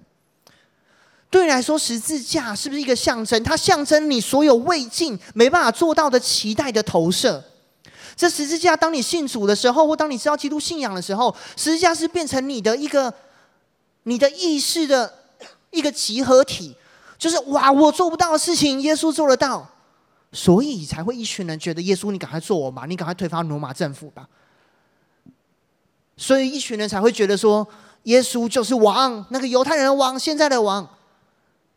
[1.31, 3.43] 对你来说，十字架是不是一个象征？
[3.43, 7.43] 它象征你所有未尽、没办法做到的期待的投射。
[8.15, 13.13] 这十字架，当你信主的时候，或当你知道基督信仰的时候，十字架是变成你的一个、
[14.03, 15.13] 你的意识的
[15.71, 16.77] 一个集合体。
[17.17, 19.67] 就是哇，我做不到的事情，耶稣做得到，
[20.35, 24.29] 所以才会一群人觉得耶稣，你赶快做我吧，你赶快推翻罗马政府吧。
[26.17, 27.67] 所以一群人才会觉得说，
[28.03, 30.89] 耶稣就是王，那个犹太人的王，现在的王，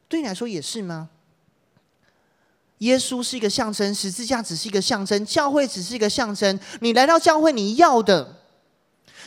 [0.10, 1.10] 对你来说也是吗？
[2.80, 6.60] 耶稣是一个象征，十字架只是一个象征，教会只是一个象征。
[6.82, 8.42] 你来到教会，你要的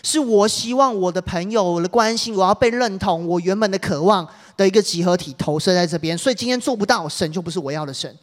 [0.04, 6.16] 是我希望我的朋友、我的关心，我要被认同，我原本的渴望的一个集合体投射在这边。
[6.16, 8.16] 所以今天做不到，神就不是我要的神。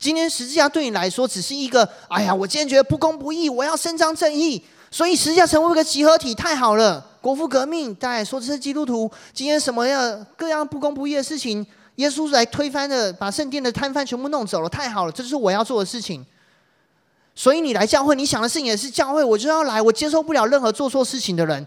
[0.00, 4.64] 今天十字架对你来说只是一个，哎呀，我今天觉得不公不义，我要伸张正义。
[4.90, 7.06] 所以十字架成为一个集合体，太好了！
[7.20, 9.08] 国父革命，大家说这是基督徒。
[9.32, 11.64] 今天什么样各样不公不义的事情，
[11.96, 15.12] 耶稣来推翻的，把圣殿的摊贩全部弄走了，太好了！
[15.12, 16.26] 这就是我要做的事情。
[17.36, 19.80] 所以你来教会，你想的事情也是教会，我就要来。
[19.80, 21.64] 我接受不了任何做错事情的人，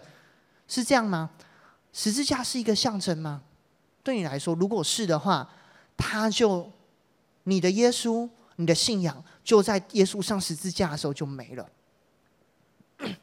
[0.68, 1.30] 是这样吗？
[1.92, 3.40] 十字架是一个象征吗？
[4.02, 5.48] 对你来说，如果是的话，
[5.96, 6.70] 他就
[7.44, 11.68] 你的耶稣，你的信仰就在耶稣上十字架的时候就没了。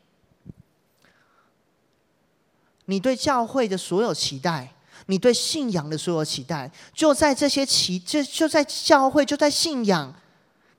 [2.85, 4.73] 你对教会的所有期待，
[5.05, 10.13] 你对信仰的所有期待，就在这些期，就就在教会，就在信仰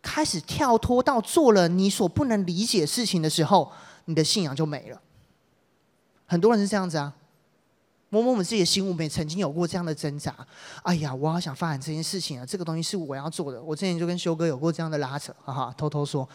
[0.03, 3.73] 开始跳脱到做了你所不能理解事情的时候，
[4.07, 5.01] 你的信仰就没了。
[6.27, 7.15] 很多人是这样子啊，
[8.13, 10.37] 摸摸我们自己的心，我们也曾经有过这样的挣扎。
[10.83, 13.63] 哎呀，我好想发展这件事情啊，这个东西是我要做的。
[13.63, 16.29] 我之前就跟修哥有过这样的拉扯，哈哈，偷偷说。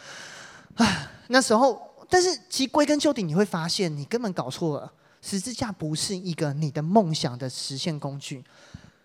[0.74, 4.92] 啊，那时候，但是其实归根究底，你会发现你根本搞错了。
[5.22, 8.44] 十字架不是一个你的梦想的实现工具，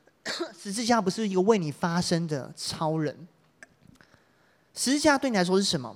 [0.58, 3.28] 十字架不是一个为你发声的超人。
[4.74, 5.94] 十字架对你来说是什么？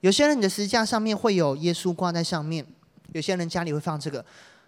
[0.00, 2.66] 有些人你的十字架上面会有耶稣挂在上面，
[3.12, 4.24] 有些人家里会放这个，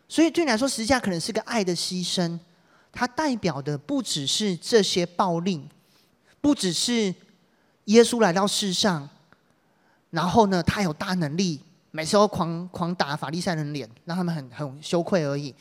[0.08, 2.38] 所以对你来说，十字架可能是个爱的牺牲。
[2.90, 5.68] 它代表的不只是这些暴力，
[6.40, 7.14] 不只是
[7.84, 9.08] 耶稣来到世上，
[10.10, 11.60] 然后呢，他有大能力。
[11.90, 15.54] 每次都狂狂打法利赛人脸，让他们很很羞愧而已。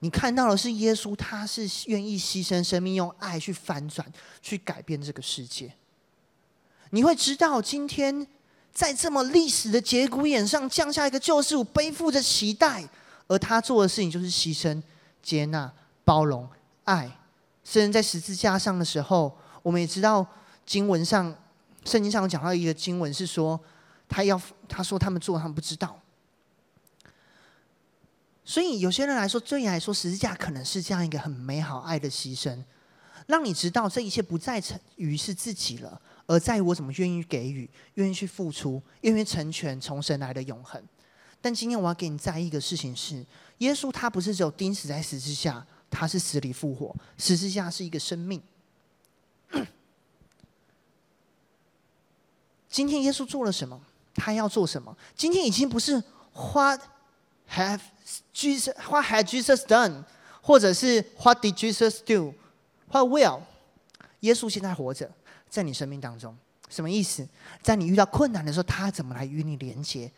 [0.00, 4.04] 你看到的是耶稣，他是愿意牺牲生命，用爱去翻转，
[4.42, 5.72] 去改变这个世界。
[6.90, 8.26] 你会知道，今天
[8.72, 12.88] 在这么历史的节骨眼上降下一个救世主，背负着期待，
[13.30, 14.82] 而他做的事情就是牺牲、
[15.22, 15.72] 接纳、
[16.04, 16.48] 包容、
[16.82, 17.08] 爱。
[17.62, 20.26] 甚至在十字架上的时候，我们也知道
[20.66, 21.32] 经文上、
[21.84, 23.58] 圣经上讲到一个经文是说，
[24.08, 25.96] 他要他说他们做，他们不知道。
[28.44, 32.64] 所以有些人来说，对你来说，十字架可能是这样一个很美好爱的牺牲，
[33.28, 40.82] 让你知道这一切不再成于是自己了，而在于我怎么愿意给予，愿意去付出，愿意成全从神来的永恒。
[41.40, 43.24] 但今天我要给你在意一个事情是，
[43.58, 46.94] 耶稣他不是只有钉死在十字架，他是死里复活。
[47.18, 48.42] 十字架是一个生命。
[52.68, 53.80] 今天耶稣做了什么？
[54.14, 54.96] 他要做什么？
[55.16, 56.02] 今天已经不是
[56.34, 56.80] “What。
[57.52, 57.80] Have
[58.32, 60.04] Jesus, what had Jesus done？
[60.40, 62.32] 或者是 What did Jesus do?
[62.88, 63.40] What will？
[64.20, 65.10] 耶稣现在活着，
[65.48, 67.26] 在你生命当中，什么意思？
[67.60, 70.12] 在你遇到困难的时候，他怎么来与你连接？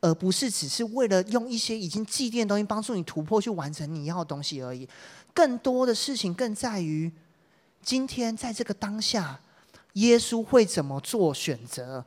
[0.00, 4.88] 而不是只是为了用一些已经祭奠的东西帮助你突破，去完成你要的东西而已。
[5.34, 7.12] 更多的事情更在于，
[7.82, 9.40] 今天在这个当下，
[9.94, 12.04] 耶稣会怎么做选择，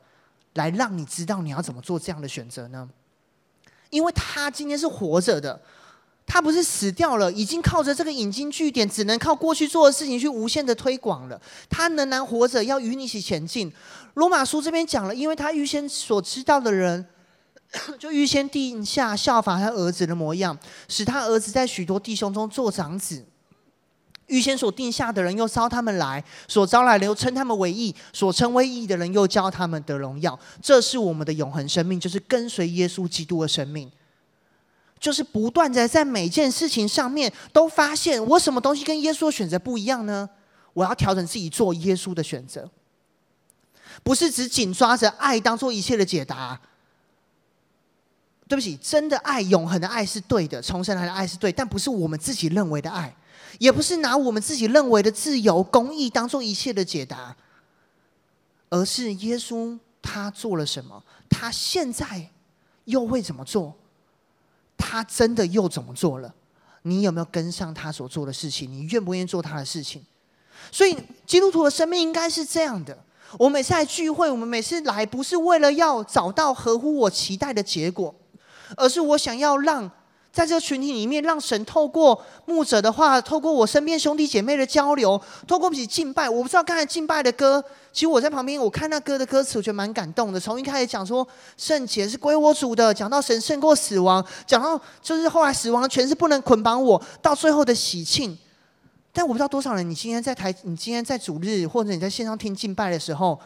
[0.54, 2.90] 来让你知道你要怎么做这样的选择呢？
[3.90, 5.62] 因为他今天是活着的，
[6.26, 11.40] 他不是死掉了，已经靠着这个引经据典，只能靠过去做的事情去无限的推广了。
[11.70, 13.72] 他仍然活着，要与你一起前进。
[14.14, 17.06] 罗马书这边讲了，因为他预先所知道的人，
[17.98, 20.56] 就预先定下效法他儿子的模样，
[20.88, 23.24] 使他儿子在许多弟兄中做长子。
[24.26, 30.38] 预先所定下的人，又招他们来；所招来的，又称他们为义；所称为义的人，又叫他们得荣耀。
[30.62, 33.90] 这是我们的永恒生命，就是跟随耶稣基督的生命，
[34.98, 40.30] 就是不断的在每件事情上面都发现，我什么东西跟耶稣的选择不一样呢？
[40.72, 42.70] 我要调整自己，做耶稣的选择，
[44.02, 46.58] 不是只紧抓着爱当做一切的解答。
[48.46, 53.14] 对不起，真的爱，永恒的爱是对的，重生来的爱是对，但不是我们自己认为的爱。
[53.60, 57.36] 也不是拿我们自己认为的自由、公义当做一切的解答，
[58.68, 62.28] 而是耶稣他做了什么，他现在
[62.86, 63.72] 又会怎么做？
[64.76, 66.34] 他真的又怎么做了？
[66.82, 68.68] 你有没有跟上他所做的事情？
[68.70, 70.02] 你愿不愿意做他的事情？
[70.72, 72.98] 所以基督徒的生命应该是这样的：
[73.38, 78.12] 我每次来聚会，我们每次来不是为了要找到合乎我期待的结果，
[78.76, 79.90] 而是我想要让。
[80.32, 86.28] 在这个群体里面，让神透过牧者的话，透过我身边兄弟姐妹的交流，透过一起敬拜。
[86.28, 90.40] 我不知道刚才敬拜的歌，其实我在旁边，我看那歌的歌词，我觉得蛮感动的。
[90.40, 91.24] 从一开始讲说
[91.56, 98.36] 圣洁是归我主的，讲到神胜过死亡，讲到就是后来死亡全是不能捆绑我，到最后的喜庆。
[99.12, 103.38] 但我不知道多少人，你今天在台，你今天在主日，或者你在线上听敬拜的时候，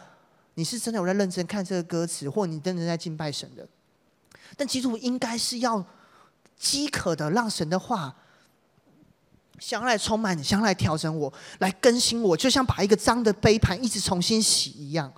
[0.55, 3.67] 你是真的有在认真看这个歌词，或你真的在敬拜神的。
[4.57, 5.85] 但基督应该是要。
[6.61, 8.13] 饥渴的，让神的话
[9.59, 15.09] 想要来充满你，想要来调整我，来更新我，就像把一个脏的杯盘一直重新洗一样。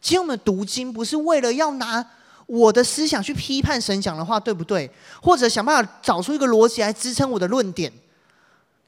[0.00, 2.02] 其实我们读经不是为了要拿
[2.46, 4.90] 我的思想去批判神讲的话，对不对？
[5.20, 7.92] 或者想办法找出一个逻辑来支撑我的论点。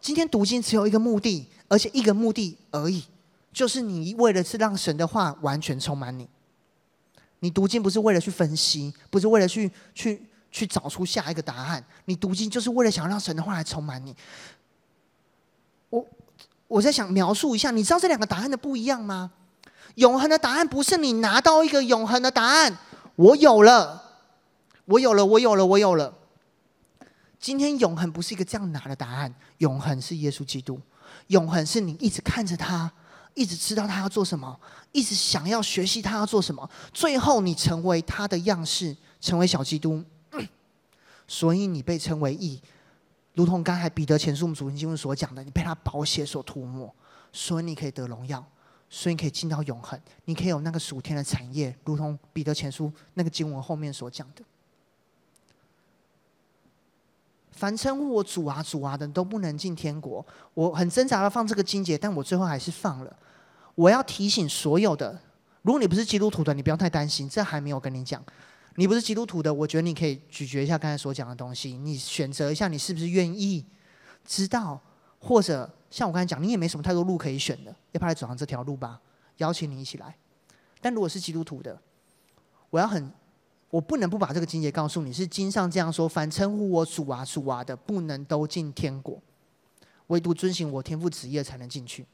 [0.00, 3.04] 今天读经只有一个目的，而且一个目的而已，
[3.52, 6.26] 就是你为了是让神的话完全充满你。
[7.44, 10.26] 你读经不是为了去分析，不是为了去去。
[10.54, 11.84] 去找出下一个答案。
[12.04, 14.14] 你读经就是为了想让神的话来充满你。
[15.90, 16.06] 我
[16.68, 19.32] 我在想描述一下，你知道这两个答案的不一样吗？
[19.96, 22.78] 永恒的答案不是你拿到一个永恒的答案，
[23.16, 24.20] 我有了，
[24.84, 26.14] 我有了，我有了，我有了。
[27.40, 30.80] 今天永恒不是一个这样拿的答案，永恒是耶稣基督，
[31.26, 32.92] 永恒是你一直看着他，
[33.34, 34.58] 一直知道他要做什么，
[34.92, 40.02] 一直想要学习他要做什么，最后你成为他的样式，成为小基督。
[41.26, 42.60] 所以你被称为义，
[43.32, 46.94] 如同刚才彼得前书我们主经经所讲的，你被他宝血所涂抹，
[47.32, 48.44] 所以你可以得荣耀，
[48.88, 54.44] 所以你可以进到永恒，你可以有那个属天的产业，如同彼得前书那个经文后面所讲的。
[57.50, 60.24] 凡称呼我主啊主啊的都不能进天国。
[60.54, 63.16] 我很挣扎要放这个经节，但我最后还是放了。
[63.74, 65.20] 我要提醒所有的，
[65.62, 68.22] 如果你不是基督徒的，你不要太担心，这还没有跟你讲。
[68.76, 73.64] 你不是基督徒的，我觉得你可以咀嚼一下刚才所讲的东西，你选择一下，你是不是愿意
[74.24, 74.80] 知道，
[75.20, 79.00] 或者像我刚才讲，你也没什么太多路可以选的，要不要来走上这条路吧？
[79.36, 80.16] 邀请你一起来。
[80.80, 81.80] 但如果是基督徒的，
[82.70, 83.10] 我要很，
[83.70, 89.22] 我不能不把这个经节告诉你，是经上这样说：凡称呼我主啊主啊的，不能都进天国，
[90.08, 92.04] 唯独遵行我天父旨意才能进去。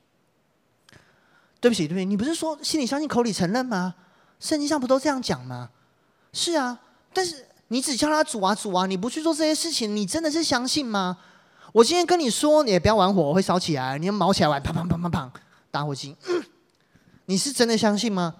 [1.60, 3.94] 对不起，对不起，你不是说心里相信，口里承认吗？
[4.38, 5.68] 圣经上不都这样讲吗？
[6.32, 6.78] 是啊，
[7.12, 11.18] 但是你只叫他主啊主啊，你不去做这些事情，你真的是相信吗？
[11.72, 15.30] 我今天跟你说，你也不要玩火，我会烧起来，你要毛起来玩，砰砰砰砰砰，
[15.70, 16.16] 打火机，
[17.26, 18.34] 你是真的相信吗？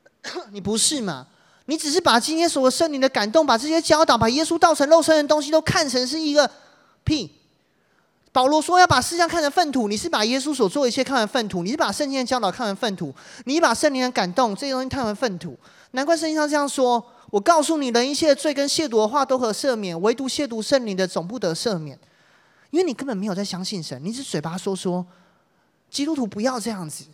[0.52, 1.26] 你不是嘛？
[1.66, 6.50] 你只是把今天所有圣灵的感动，把这些教导，把耶稣道成肉身的东西都看成是一个
[7.04, 7.39] 屁。
[8.32, 13.12] 保罗说要把世上看成粪土，你是把耶稣所做一切看成粪土，你是把圣经的教导看成粪土，
[13.44, 15.58] 你把圣灵的感动这些东西看成粪土。
[15.92, 21.98] 难怪圣经上这样说：我告诉你，人一切的罪跟亵渎的话都可赦免，唯独亵渎圣灵的总不得赦免。
[22.70, 25.04] 因为你根本没有在相信神，你只嘴巴说说。
[25.90, 27.04] 基督徒不要这样子，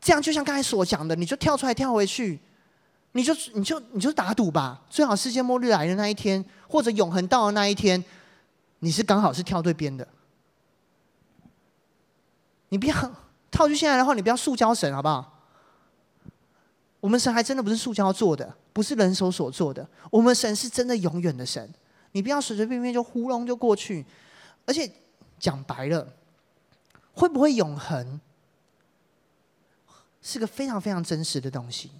[0.00, 2.40] 这样就像刚才所讲的，你就跳出来跳回去。
[3.12, 8.02] 你就你就你就打赌吧，最好世界末日来的那一天，或者永恒到的那一天，
[8.80, 10.06] 你是刚好是跳对边的。
[12.70, 13.14] 你不要
[13.50, 15.34] 套句现在的话，你不要塑胶神好不好？
[17.00, 19.88] 我们神还真的不是塑胶做的，不是人手所做的。
[20.10, 21.72] 我们神是真的永远的神，
[22.12, 24.04] 你不要随随便便就糊弄就过去。
[24.66, 24.90] 而且
[25.38, 26.12] 讲白了，
[27.12, 28.20] 会不会永恒，
[30.20, 31.92] 是个非常非常真实的东西。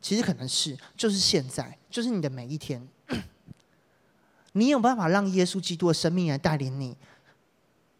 [0.00, 2.88] 其实可能是，就是现在，就是你的每一天，
[4.54, 6.96] 你有办法让耶稣基督的生命来带领你，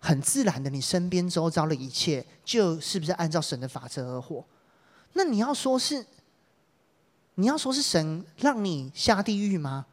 [0.01, 4.45] 很自然的，你身边周遭的一切，就是不是按照神的法则而活？
[5.13, 6.05] 那你要说是，
[7.37, 9.87] 你要说是神让你下地狱吗？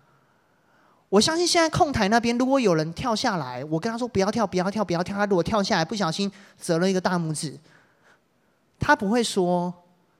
[1.09, 7.59] 我相信现在控台那边，如果有人跳下来，我跟他说不要跳，不要跳，不要跳，他如果跳下来不小心折了一个大拇指，
[8.79, 9.73] 他不会说。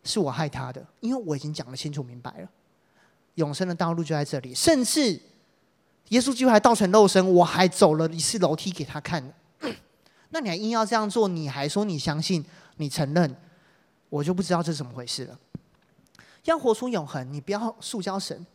[0.03, 2.49] 是我害他的，因为我已经讲得清楚明白了，
[3.35, 4.51] 永生的道路就在这里。
[4.51, 5.21] 甚至
[6.12, 9.34] 耶稣基督还道成肉身，我还走了一次楼梯给他看。
[10.30, 12.43] 那你还硬要这样做，你还说你相信，
[12.78, 13.36] 你承认，
[14.09, 15.39] 我就不知道这是怎么回事了。
[16.45, 18.45] 要活出永恒，你不要塑胶神，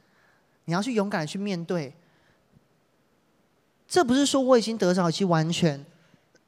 [0.67, 1.95] 你要去勇敢的去面对。
[3.89, 5.85] 这不是说我已经得着其完全。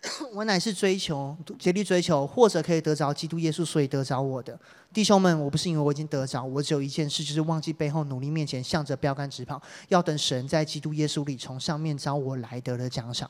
[0.32, 4.58] 我乃是追求、竭力追求，或者可以得着基督耶稣，所以得着我的
[4.92, 5.40] 弟兄们。
[5.40, 13.28] 我不是因为我已经得着，我只有一件事，就是忘记背后，努力面前，向着标杆直跑，要等神在基督耶稣里从上面招我来得的奖赏。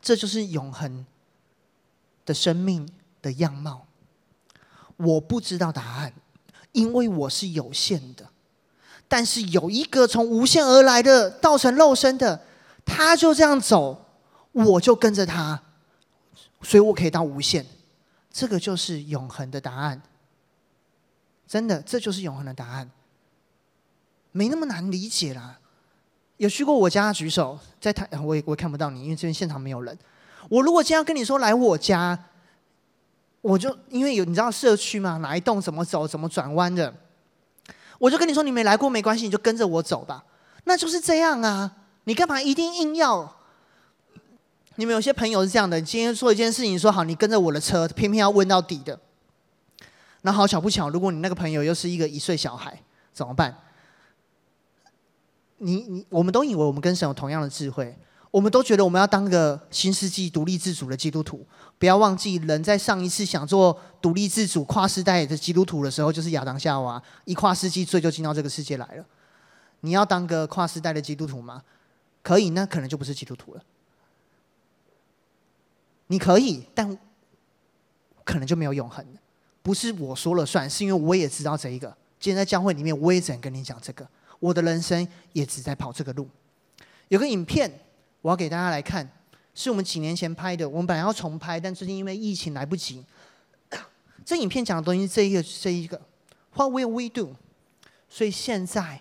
[0.00, 1.04] 这就是永恒
[2.24, 2.88] 的生命
[3.20, 3.86] 的样貌。
[4.96, 6.12] 我不知道答案，
[6.70, 8.28] 因为我是有限的。
[9.08, 12.40] 但是有一个从无限而来的道成肉身的，
[12.84, 14.06] 他就这样走。
[14.52, 15.60] 我就跟着他，
[16.62, 17.64] 所以我可以到无限。
[18.32, 20.00] 这个就是永恒的答案。
[21.46, 22.88] 真的，这就是永恒的答案，
[24.30, 25.58] 没那么难理解啦。
[26.36, 29.98] 有去过我家举手，在台我也我也看不到你，因为这边现场没有人。
[30.48, 32.16] 我如果今天要跟你说来我家，
[33.40, 36.94] 我就因为有你知道社区嘛，哪一栋怎么走，怎么转弯的，
[37.98, 40.24] 我就跟你说你没来过没关系，你就跟着我走吧。
[40.64, 43.39] 那就是这样啊，你干嘛一定硬要？
[44.76, 48.98] 你们有些朋友是这样的：你今天做一件事情，说好你跟着我的车，偏偏要问到底的。
[50.22, 53.56] 那好巧不巧，如果你那个朋友又是一个一岁小孩，怎么办？
[55.58, 57.94] 你你，我们都以为我们跟神有同样的智慧，
[58.30, 61.46] 我们都觉得我们要当个新世纪独立自主的基督徒。
[61.78, 69.04] 不要忘记，人在上一次想做独立自主、跨世代的基督徒的时候，就是亚当夏娃一跨世纪罪就进到这个世界来了。
[69.80, 71.62] 你要当个跨世代的基督徒吗？
[72.22, 73.62] 可以，那可能就不是基督徒了。
[76.10, 76.98] 你可以，但
[78.24, 79.04] 可能就没有永恒。
[79.62, 81.96] 不是我说了算，是因为我也知道这一个。
[82.18, 84.04] 今天在教会里面，我也只能跟你讲这个。
[84.40, 86.28] 我的人生也只在跑这个路。
[87.08, 87.70] 有个影片，
[88.22, 89.08] 我要给大家来看，
[89.54, 90.68] 是我们几年前拍的。
[90.68, 93.04] 我们本来要重拍，但最近因为疫情来不及。
[94.26, 96.00] 这影片讲的东西这一个，这一个。
[96.54, 97.36] What will we do？
[98.08, 99.00] 所以现在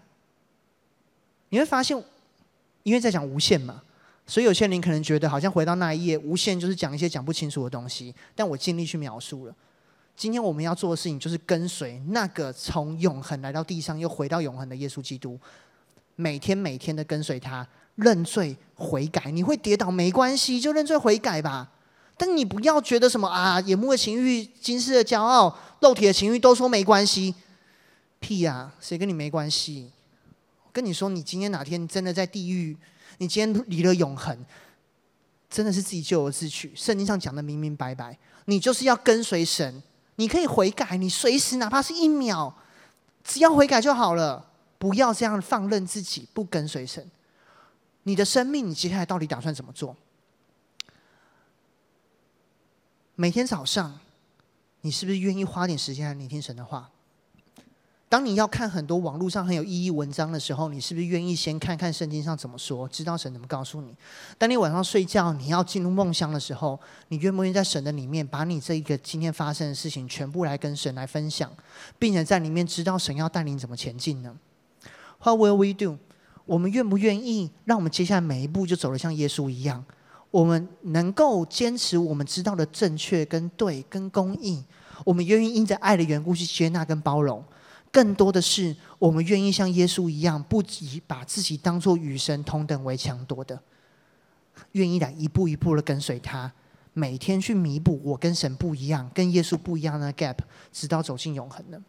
[1.50, 1.98] 你会发现，
[2.84, 3.82] 因为在讲无限嘛。
[4.30, 8.14] 所以有些人可能觉得好像回到那一页，无限就是讲一些讲不清楚的东西。
[8.36, 9.56] 但我尽力去描述了。
[10.16, 15.40] 今天我们要做的事情就是跟随那个从永恒来到地上又回到永恒的耶稣基督，
[16.16, 19.32] 每天每天的跟随他，认罪悔改。
[19.32, 21.72] 你会跌倒没关系，就认罪悔改吧。
[22.16, 27.34] 但你不要觉得什么啊，眼目的情欲、今世的骄傲、肉体的情欲都说没关系，
[28.20, 29.90] 屁呀，谁跟你没关系？
[30.72, 32.78] 跟你说，你今天哪天真的在地狱。
[33.20, 34.38] 你今天离了永恒，
[35.50, 36.74] 真的是自己咎由自取。
[36.76, 39.82] 圣经上讲的明明白白，你就是要跟随神。
[40.16, 42.54] 你可以悔改，你随时哪怕是一秒，
[43.24, 44.48] 只要悔改就好了。
[44.78, 47.10] 不要这样放任自己不跟随神。
[48.04, 49.96] 你的生命，你接下来到底打算怎么做？
[53.16, 54.00] 每天早上，
[54.82, 56.90] 你是不是愿意花点时间来聆听神的话？
[58.10, 63.96] 当你要看很多网络上很有意义文章的时候，你是不是愿意先看看圣经上怎么说，知道神怎么告诉你？
[64.36, 66.80] 当你晚上睡觉，你要进入梦乡的时候，
[67.10, 71.52] 你愿不愿意在神的里面，把你这一个今天发生的事情全部来跟神来分享，
[72.00, 74.36] 并且在里面知道神要带领怎么前进呢
[75.22, 76.00] ？What will we do？
[76.48, 79.86] 我们愿不愿意让我们接下来每一步就走得像耶稣一样？
[80.32, 84.64] 我们能够坚持我们知道的正确、跟对、跟公义。
[85.06, 87.44] 我们愿意因着爱的缘故去接纳跟包容。
[87.92, 93.62] 更多的是，我们愿意像耶稣一样，不以把自己当做与神同等为强夺的，
[94.74, 96.52] 愿意来一步一步的跟随他，
[96.94, 100.38] 每天去弥补我跟神不一样、跟耶稣不一样的 gap，
[100.72, 101.82] 直到走进永恒的。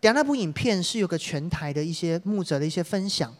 [0.00, 3.34] 等下那部影片是有个全台的一些牧者的一些分享，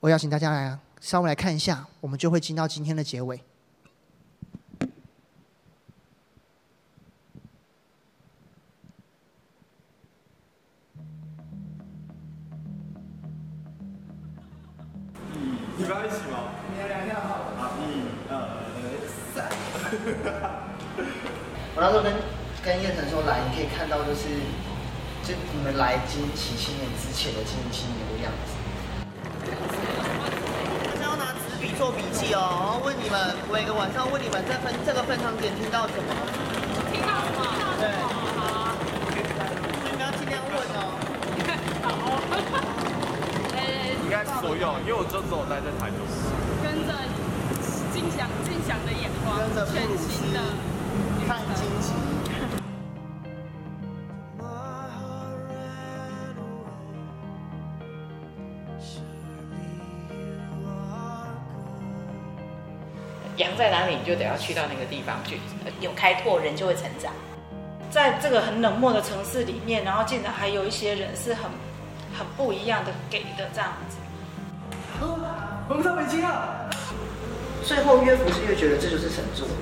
[0.00, 0.78] 我邀请大家来。
[1.00, 3.38] 稍微来看一下，我们就会进到今天的结尾。
[15.84, 16.48] 你们要一起吗？
[16.72, 17.44] 你们两个好。
[17.60, 18.32] 好，一、二、
[19.36, 19.44] 三。
[21.76, 22.08] 我那时候跟
[22.64, 24.32] 跟叶晨说来，你可以看到就是，
[25.20, 28.56] 就你们来经营七年之前的经营七年的样子。
[31.76, 36.08] 做笔记哦，然后问你们每个晚上问你们在分这个分堂点听到什么？
[36.90, 37.44] 听到什么？
[37.76, 38.08] 对，好
[38.40, 38.72] 啊，
[39.84, 40.96] 你们要尽量问哦。
[41.82, 42.08] 好哦。
[44.44, 45.98] 应该所有，因为我就只有待在台中。
[46.62, 46.92] 跟着
[47.92, 49.40] 金祥金祥的眼光，
[49.72, 50.40] 全新的
[51.26, 51.94] 看金奇。
[63.36, 65.40] 羊在哪里，你就得要去到那个地方去。
[65.80, 67.12] 有开拓，人就会成长。
[67.90, 71.50] 在这个很冷漠的城市里面，然后竟然还有一些人是很
[72.16, 73.96] 很不一样的给的这样子。
[75.68, 76.70] 我们到北京了。
[77.64, 79.54] 最后约福是越觉得这就是神作的，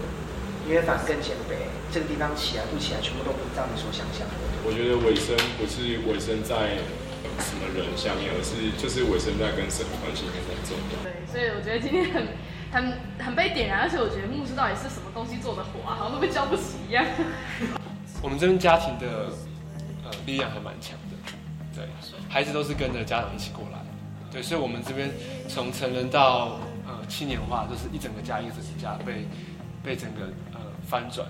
[0.69, 1.71] 约反更谦卑。
[1.93, 4.35] 这个地方起来不起来，全部都不照你所想象的。
[4.67, 6.83] 我觉得尾声不是尾声在
[7.39, 10.99] 什么人下面，而是就是尾声在跟神的关系里面很重要。
[11.07, 12.27] 对，所以我觉得今天很。
[12.73, 17.05] 很很被点燃，而且我觉得牧师到底是什么东西做的火啊，好像都被浇不起一样。
[18.23, 19.29] 我们这边家庭的
[20.03, 21.17] 呃力量还蛮强的，
[21.77, 21.85] 对，
[22.31, 23.82] 孩子都是跟着家长一起过来，
[24.33, 25.11] 对，所以我们这边
[25.47, 29.27] 从成人到呃青年化，就是一整个家一个整个家被
[29.85, 31.29] 被整个呃翻转。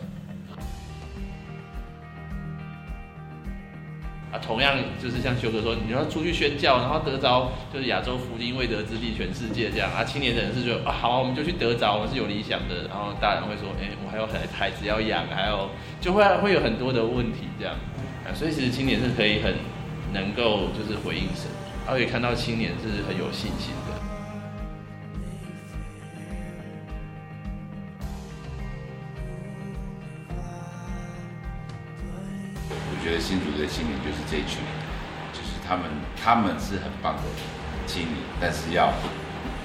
[4.33, 10.03] 啊，同样就是像修哥说，你要出去宣教，然后得着就是亚洲福音未得之地全世界这样啊。
[10.05, 12.89] 青年人是觉得啊，好，我们就去得着，我们是有理想的。
[12.89, 15.69] 然后大人会说，哎、我还有孩孩子要养，还有
[16.01, 17.75] 就会会有很多的问题这样
[18.25, 18.33] 啊。
[18.33, 19.55] 所以其实青年是可以很
[20.15, 21.51] 能够就是回应神，
[21.87, 23.93] 而且看到青年是很有信心的。
[32.71, 34.63] 我觉得新竹的青年就是这一群，
[35.33, 35.85] 就是他们，
[36.23, 37.23] 他们是很棒的
[37.87, 38.93] 青年，但是要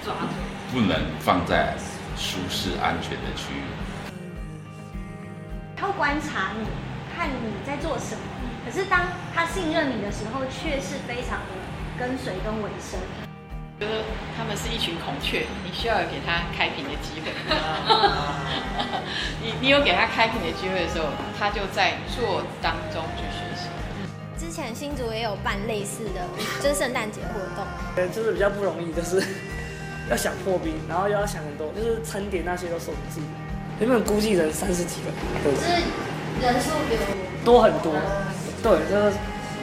[0.04, 0.16] 抓
[0.72, 1.78] 不能放在
[2.18, 3.62] 舒适安全的区域。
[5.78, 6.66] 他会观察你，
[7.16, 8.22] 看你在做什么，
[8.66, 9.06] 可是当
[9.36, 11.54] 他信任你的时候，却是非常的
[11.98, 13.00] 跟随跟尾声。
[13.80, 14.02] 觉得
[14.36, 17.30] 他们是一群孔雀，你需要有给他开屏的机会。
[19.42, 21.06] 你你有给他开屏的机会的时候，
[21.38, 23.70] 他就在做当中去学习。
[24.36, 26.26] 之前新竹也有办类似的，
[26.60, 27.64] 就是圣诞节活动。
[27.98, 29.22] 呃，就是比较不容易，就是
[30.10, 33.28] 要想破冰，然后又要想很多，就是餐点那些都是我们自己。
[33.80, 35.12] 原本估计人三十几个，
[35.46, 35.68] 就是
[36.42, 36.98] 人数比
[37.46, 37.94] 多很多。
[38.64, 39.16] 对，就是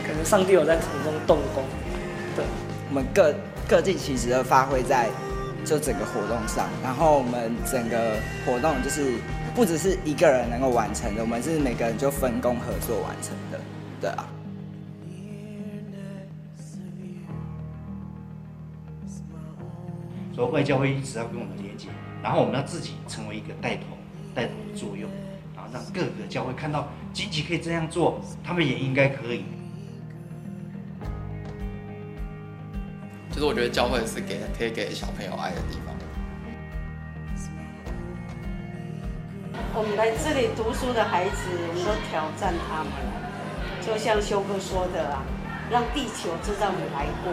[0.06, 1.64] 可能上帝有在从中动工。
[2.94, 3.34] 我们各。
[3.66, 5.08] 各尽其职的发挥在
[5.64, 8.14] 就整个活动上，然后我们整个
[8.44, 9.14] 活动就是
[9.54, 13.58] 不只是一个人能够完成的，我们是每个人就分工合作完成的，
[14.02, 14.28] 对啊。
[20.34, 21.88] 所以会教会一直要跟我们连接，
[22.22, 23.84] 然后我们要自己成为一个带头
[24.34, 25.08] 带头的作用，
[25.56, 29.46] 然后让各个教会看到积极可以这样做，他们也应该可以。
[33.34, 35.92] 就是我觉得教会是给可以给小朋友爱的地方。
[39.74, 42.92] 我们来这里读书的孩子，我们都挑战他们，
[43.84, 45.24] 就像修哥说的啊，
[45.68, 47.32] 让地球知道你来过。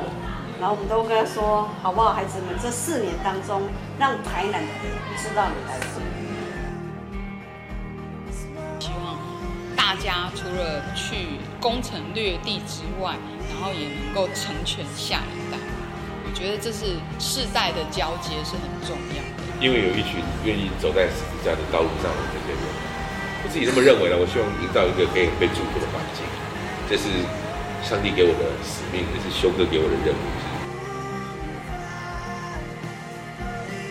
[0.59, 3.61] 然后我们都跟他说，好不好，孩子们，这四年当中，
[3.99, 6.01] 让台南的人知道你来过。
[8.79, 9.21] 希望
[9.77, 13.13] 大家除了去攻城略地之外，
[13.53, 15.60] 然后也能够成全下一代。
[16.41, 19.45] 我觉得这是世代的交接是很重要的。
[19.61, 22.65] 因为有一群愿意走在十字架的道路上的这些人，
[23.45, 24.17] 我自己这么认为了。
[24.17, 26.25] 我希望营造一个可以被祝福的环境，
[26.89, 27.13] 这是
[27.85, 30.25] 上帝给我的使命，也是修哥给我的任务。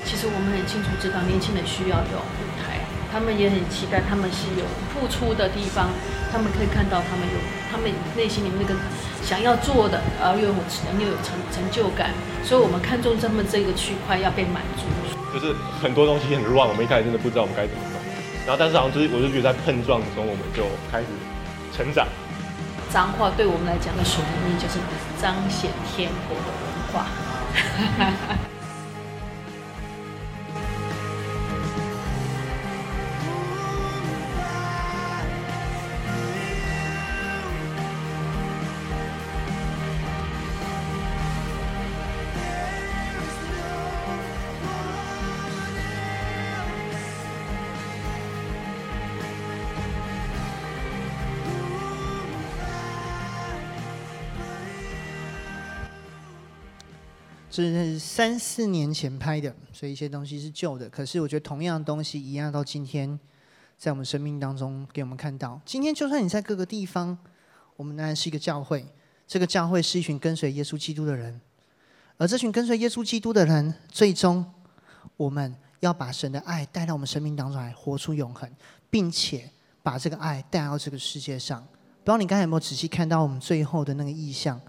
[0.02, 2.79] 其实我们很清楚知道，年轻人需要有舞台，
[3.12, 5.90] 他们也很期待，他们是有付出的地方，
[6.30, 7.38] 他们可以看到他们有
[7.70, 8.74] 他们内心里面那个
[9.22, 12.10] 想要做的，而又有又有成成就感，
[12.44, 14.84] 所以我们看中他们这个区块要被满足。
[15.32, 18.00] 就是很多东西很乱，我们一开始真的不知道我们该怎么弄。
[18.46, 21.06] 然后，但是好像就是，我就觉得在碰撞中，我们就开始
[21.76, 22.06] 成长。
[22.90, 24.78] 脏话对我们来讲的属灵就是
[25.20, 28.49] 彰显天国的文化。
[57.50, 60.88] 这是三四年前拍的，所以一些东西是旧的。
[60.88, 63.18] 可是我觉得同样的东西一样，到今天
[63.76, 65.60] 在我们生命当中给我们看到。
[65.66, 67.18] 今天就算你在各个地方，
[67.74, 68.86] 我们仍然是一个教会。
[69.26, 71.40] 这个教会是一群跟随耶稣基督的人，
[72.18, 74.44] 而这群跟随耶稣基督的人，最终
[75.16, 78.48] 我们要把神的爱带到我们生命当中来，活出永恒，
[78.90, 79.50] 并且
[79.82, 81.60] 把这个爱带到这个世界上。
[81.60, 84.60] 不知道你刚才有没有仔细看到我们最后的那个意象？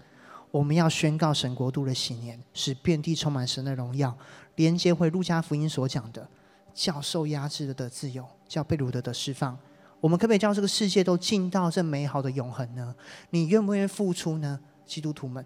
[0.52, 4.16] 我们要宣告神国度的喜年，使遍地充满神的荣耀，
[4.56, 6.28] 连接回路加福音所讲的，
[6.74, 9.58] 叫受压制的自由，叫被掳的得释放。
[9.98, 12.94] 我们可不可以叫这个世界都进到这美好的永恒呢？
[13.30, 14.60] 你愿不愿意付出呢？
[14.84, 15.44] 基督徒们，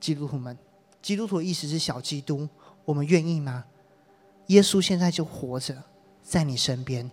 [0.00, 0.56] 基督徒们，
[1.02, 2.48] 基督徒的意思是小基督，
[2.86, 3.64] 我们愿意吗？
[4.46, 5.76] 耶稣现在就活着
[6.22, 7.10] 在你身边，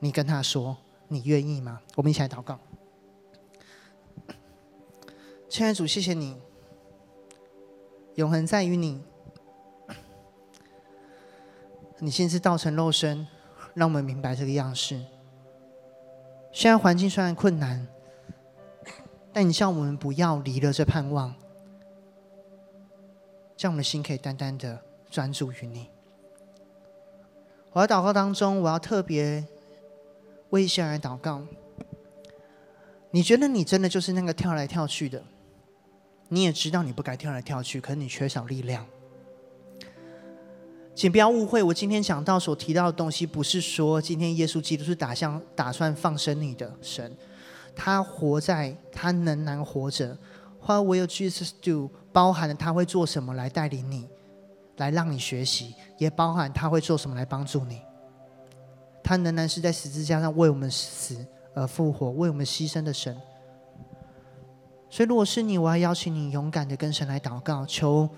[0.00, 0.74] 你跟他说，
[1.08, 1.80] 你愿意吗？
[1.94, 2.58] 我们一起来祷告。
[5.48, 6.36] 亲爱的主，谢谢你，
[8.16, 9.02] 永恒在于你。
[11.98, 13.26] 你亲自道成肉身，
[13.72, 15.00] 让我们明白这个样式。
[16.52, 17.86] 虽然环境虽然困难，
[19.32, 21.34] 但你叫我们不要离了这盼望，
[23.56, 25.88] 叫我们的心可以单单的专注于你。
[27.72, 29.46] 我在祷告当中，我要特别
[30.50, 31.42] 为一些人来祷告。
[33.10, 35.22] 你觉得你真的就是那个跳来跳去的？
[36.28, 38.84] 你也知道你不该跳来跳去，可是你缺少力量。
[40.94, 47.14] 请不要误会，我今天讲到所提到的东西，不是说今天耶稣基督是打向打算放生你的神，
[47.74, 50.16] 他活在，他仍然活着。
[50.64, 51.90] What will Jesus do？
[52.12, 54.08] 包含了他会做什么来带领你，
[54.78, 57.82] 来让你学习，也包含他会做什么来帮助你。
[59.04, 61.24] 他仍然是在十字架上为我们死
[61.54, 63.14] 而复活，为我们牺牲的神。
[64.96, 68.08] 所以，如果是你，我要邀请你勇敢的跟神来祷告，求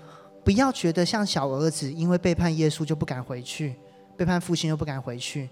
[0.45, 3.75] 不要觉得像小儿子，因为背叛耶稣就不敢回去，
[4.15, 5.49] 背叛父亲又不敢回去，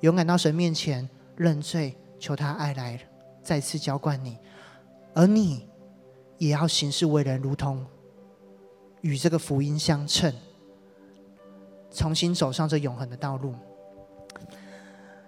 [0.00, 1.06] 勇敢到神面前
[1.36, 2.98] 认罪，求他爱来
[3.42, 4.38] 再次浇灌你，
[5.12, 5.68] 而你
[6.38, 7.84] 也要行事为人如同
[9.02, 10.32] 与这个福音相称，
[11.90, 13.54] 重新走上这永恒的道路。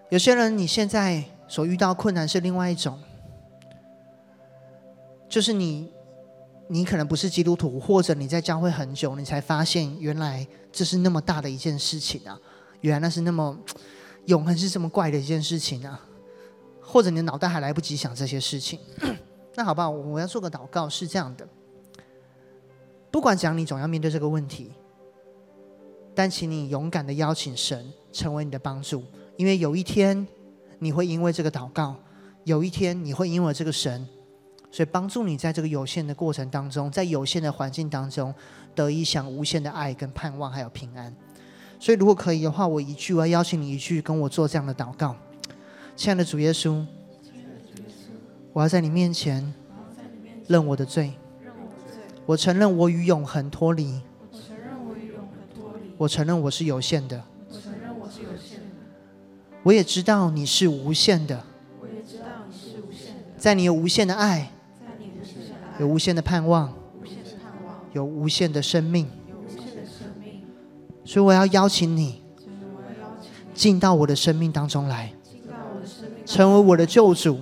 [0.08, 2.98] 有些人你现在所遇到困难是另外一种。
[5.32, 5.90] 就是你，
[6.68, 12.38] 你可能不是基督徒，或者你在教会很久，你才发现原来这是那么大的一件事情啊！
[12.82, 13.58] 原来那是那么
[14.26, 15.98] 永恒是这么怪的一件事情啊！
[16.82, 18.78] 或者你的脑袋还来不及想这些事情，
[19.56, 21.48] 那好吧，我要做个祷告，是这样的。
[23.10, 24.70] 不管讲，你总要面对这个问题，
[26.14, 29.02] 但请你勇敢的邀请神成为你的帮助，
[29.38, 30.26] 因为有一天
[30.78, 31.96] 你会因为这个祷告，
[32.44, 34.06] 有一天你会因为这个神。
[34.72, 38.34] 所以帮助你在这个有限的过程当中，在有限的环境当中，
[38.74, 41.14] 得以享无限的爱跟盼望，还有平安。
[41.78, 45.14] 所以如果可以的话，我一句，我要邀请你一句，跟我做这样的祷告。
[45.94, 46.86] 亲爱的主耶稣，
[48.54, 49.52] 我要在你面前
[50.48, 51.12] 认我的罪，
[52.24, 54.00] 我承认我与永恒脱离，
[55.98, 57.22] 我承认我是有限的，
[59.64, 61.44] 我也知道你是无限的，
[63.36, 64.50] 在你有无限的爱。
[65.82, 66.72] 有无限的盼望，
[67.92, 69.04] 有无限的生命。
[71.04, 72.22] 所以我要邀请你
[73.52, 75.12] 进到我的生命当中来，
[76.24, 77.40] 成为我的救主，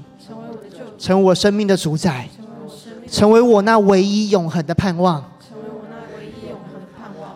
[0.99, 2.31] 成为我生命的主宰，
[3.11, 5.23] 成为我那唯一永恒的盼望。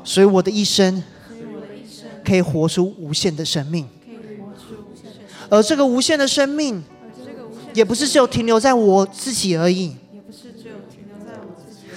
[0.02, 1.02] 所以我的一生
[2.24, 3.86] 可以活出无限的生命，
[5.50, 6.82] 而这个无限的生命，
[7.74, 9.96] 也不是只有停留在我自己而已。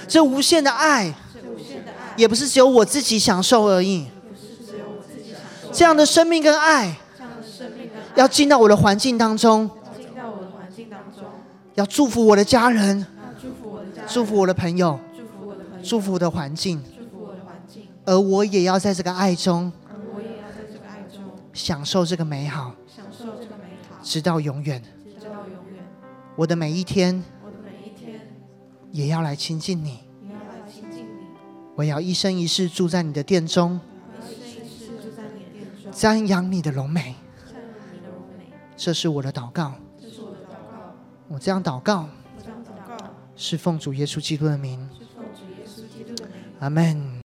[0.08, 4.08] 这无限的爱这无限的爱也不是只有我自己享受而已。
[5.72, 11.24] 这样的生命跟爱这样的生命要进到我的环境当中进到我的环境当中
[11.76, 13.06] 要祝福我的家人
[13.40, 16.82] 祝福我的家人祝福我的朋友祝福我的朋友祝福我的环境。
[16.84, 19.72] 祝福我的环境而我也要在这个爱中
[20.16, 25.84] 我也要在这个爱中享受这个美好享受这个美好直到永远直到永远。
[26.36, 27.24] 我的每一天
[28.98, 30.00] 也要来亲近你。
[31.76, 33.80] 我要一生一世住在你的殿中，
[35.92, 37.14] 瞻仰你的荣美。
[38.76, 39.76] 这是我的祷告。
[41.28, 42.10] 我这样祷告，
[43.36, 44.90] 是奉主耶稣基督的名。
[46.60, 47.16] 阿门。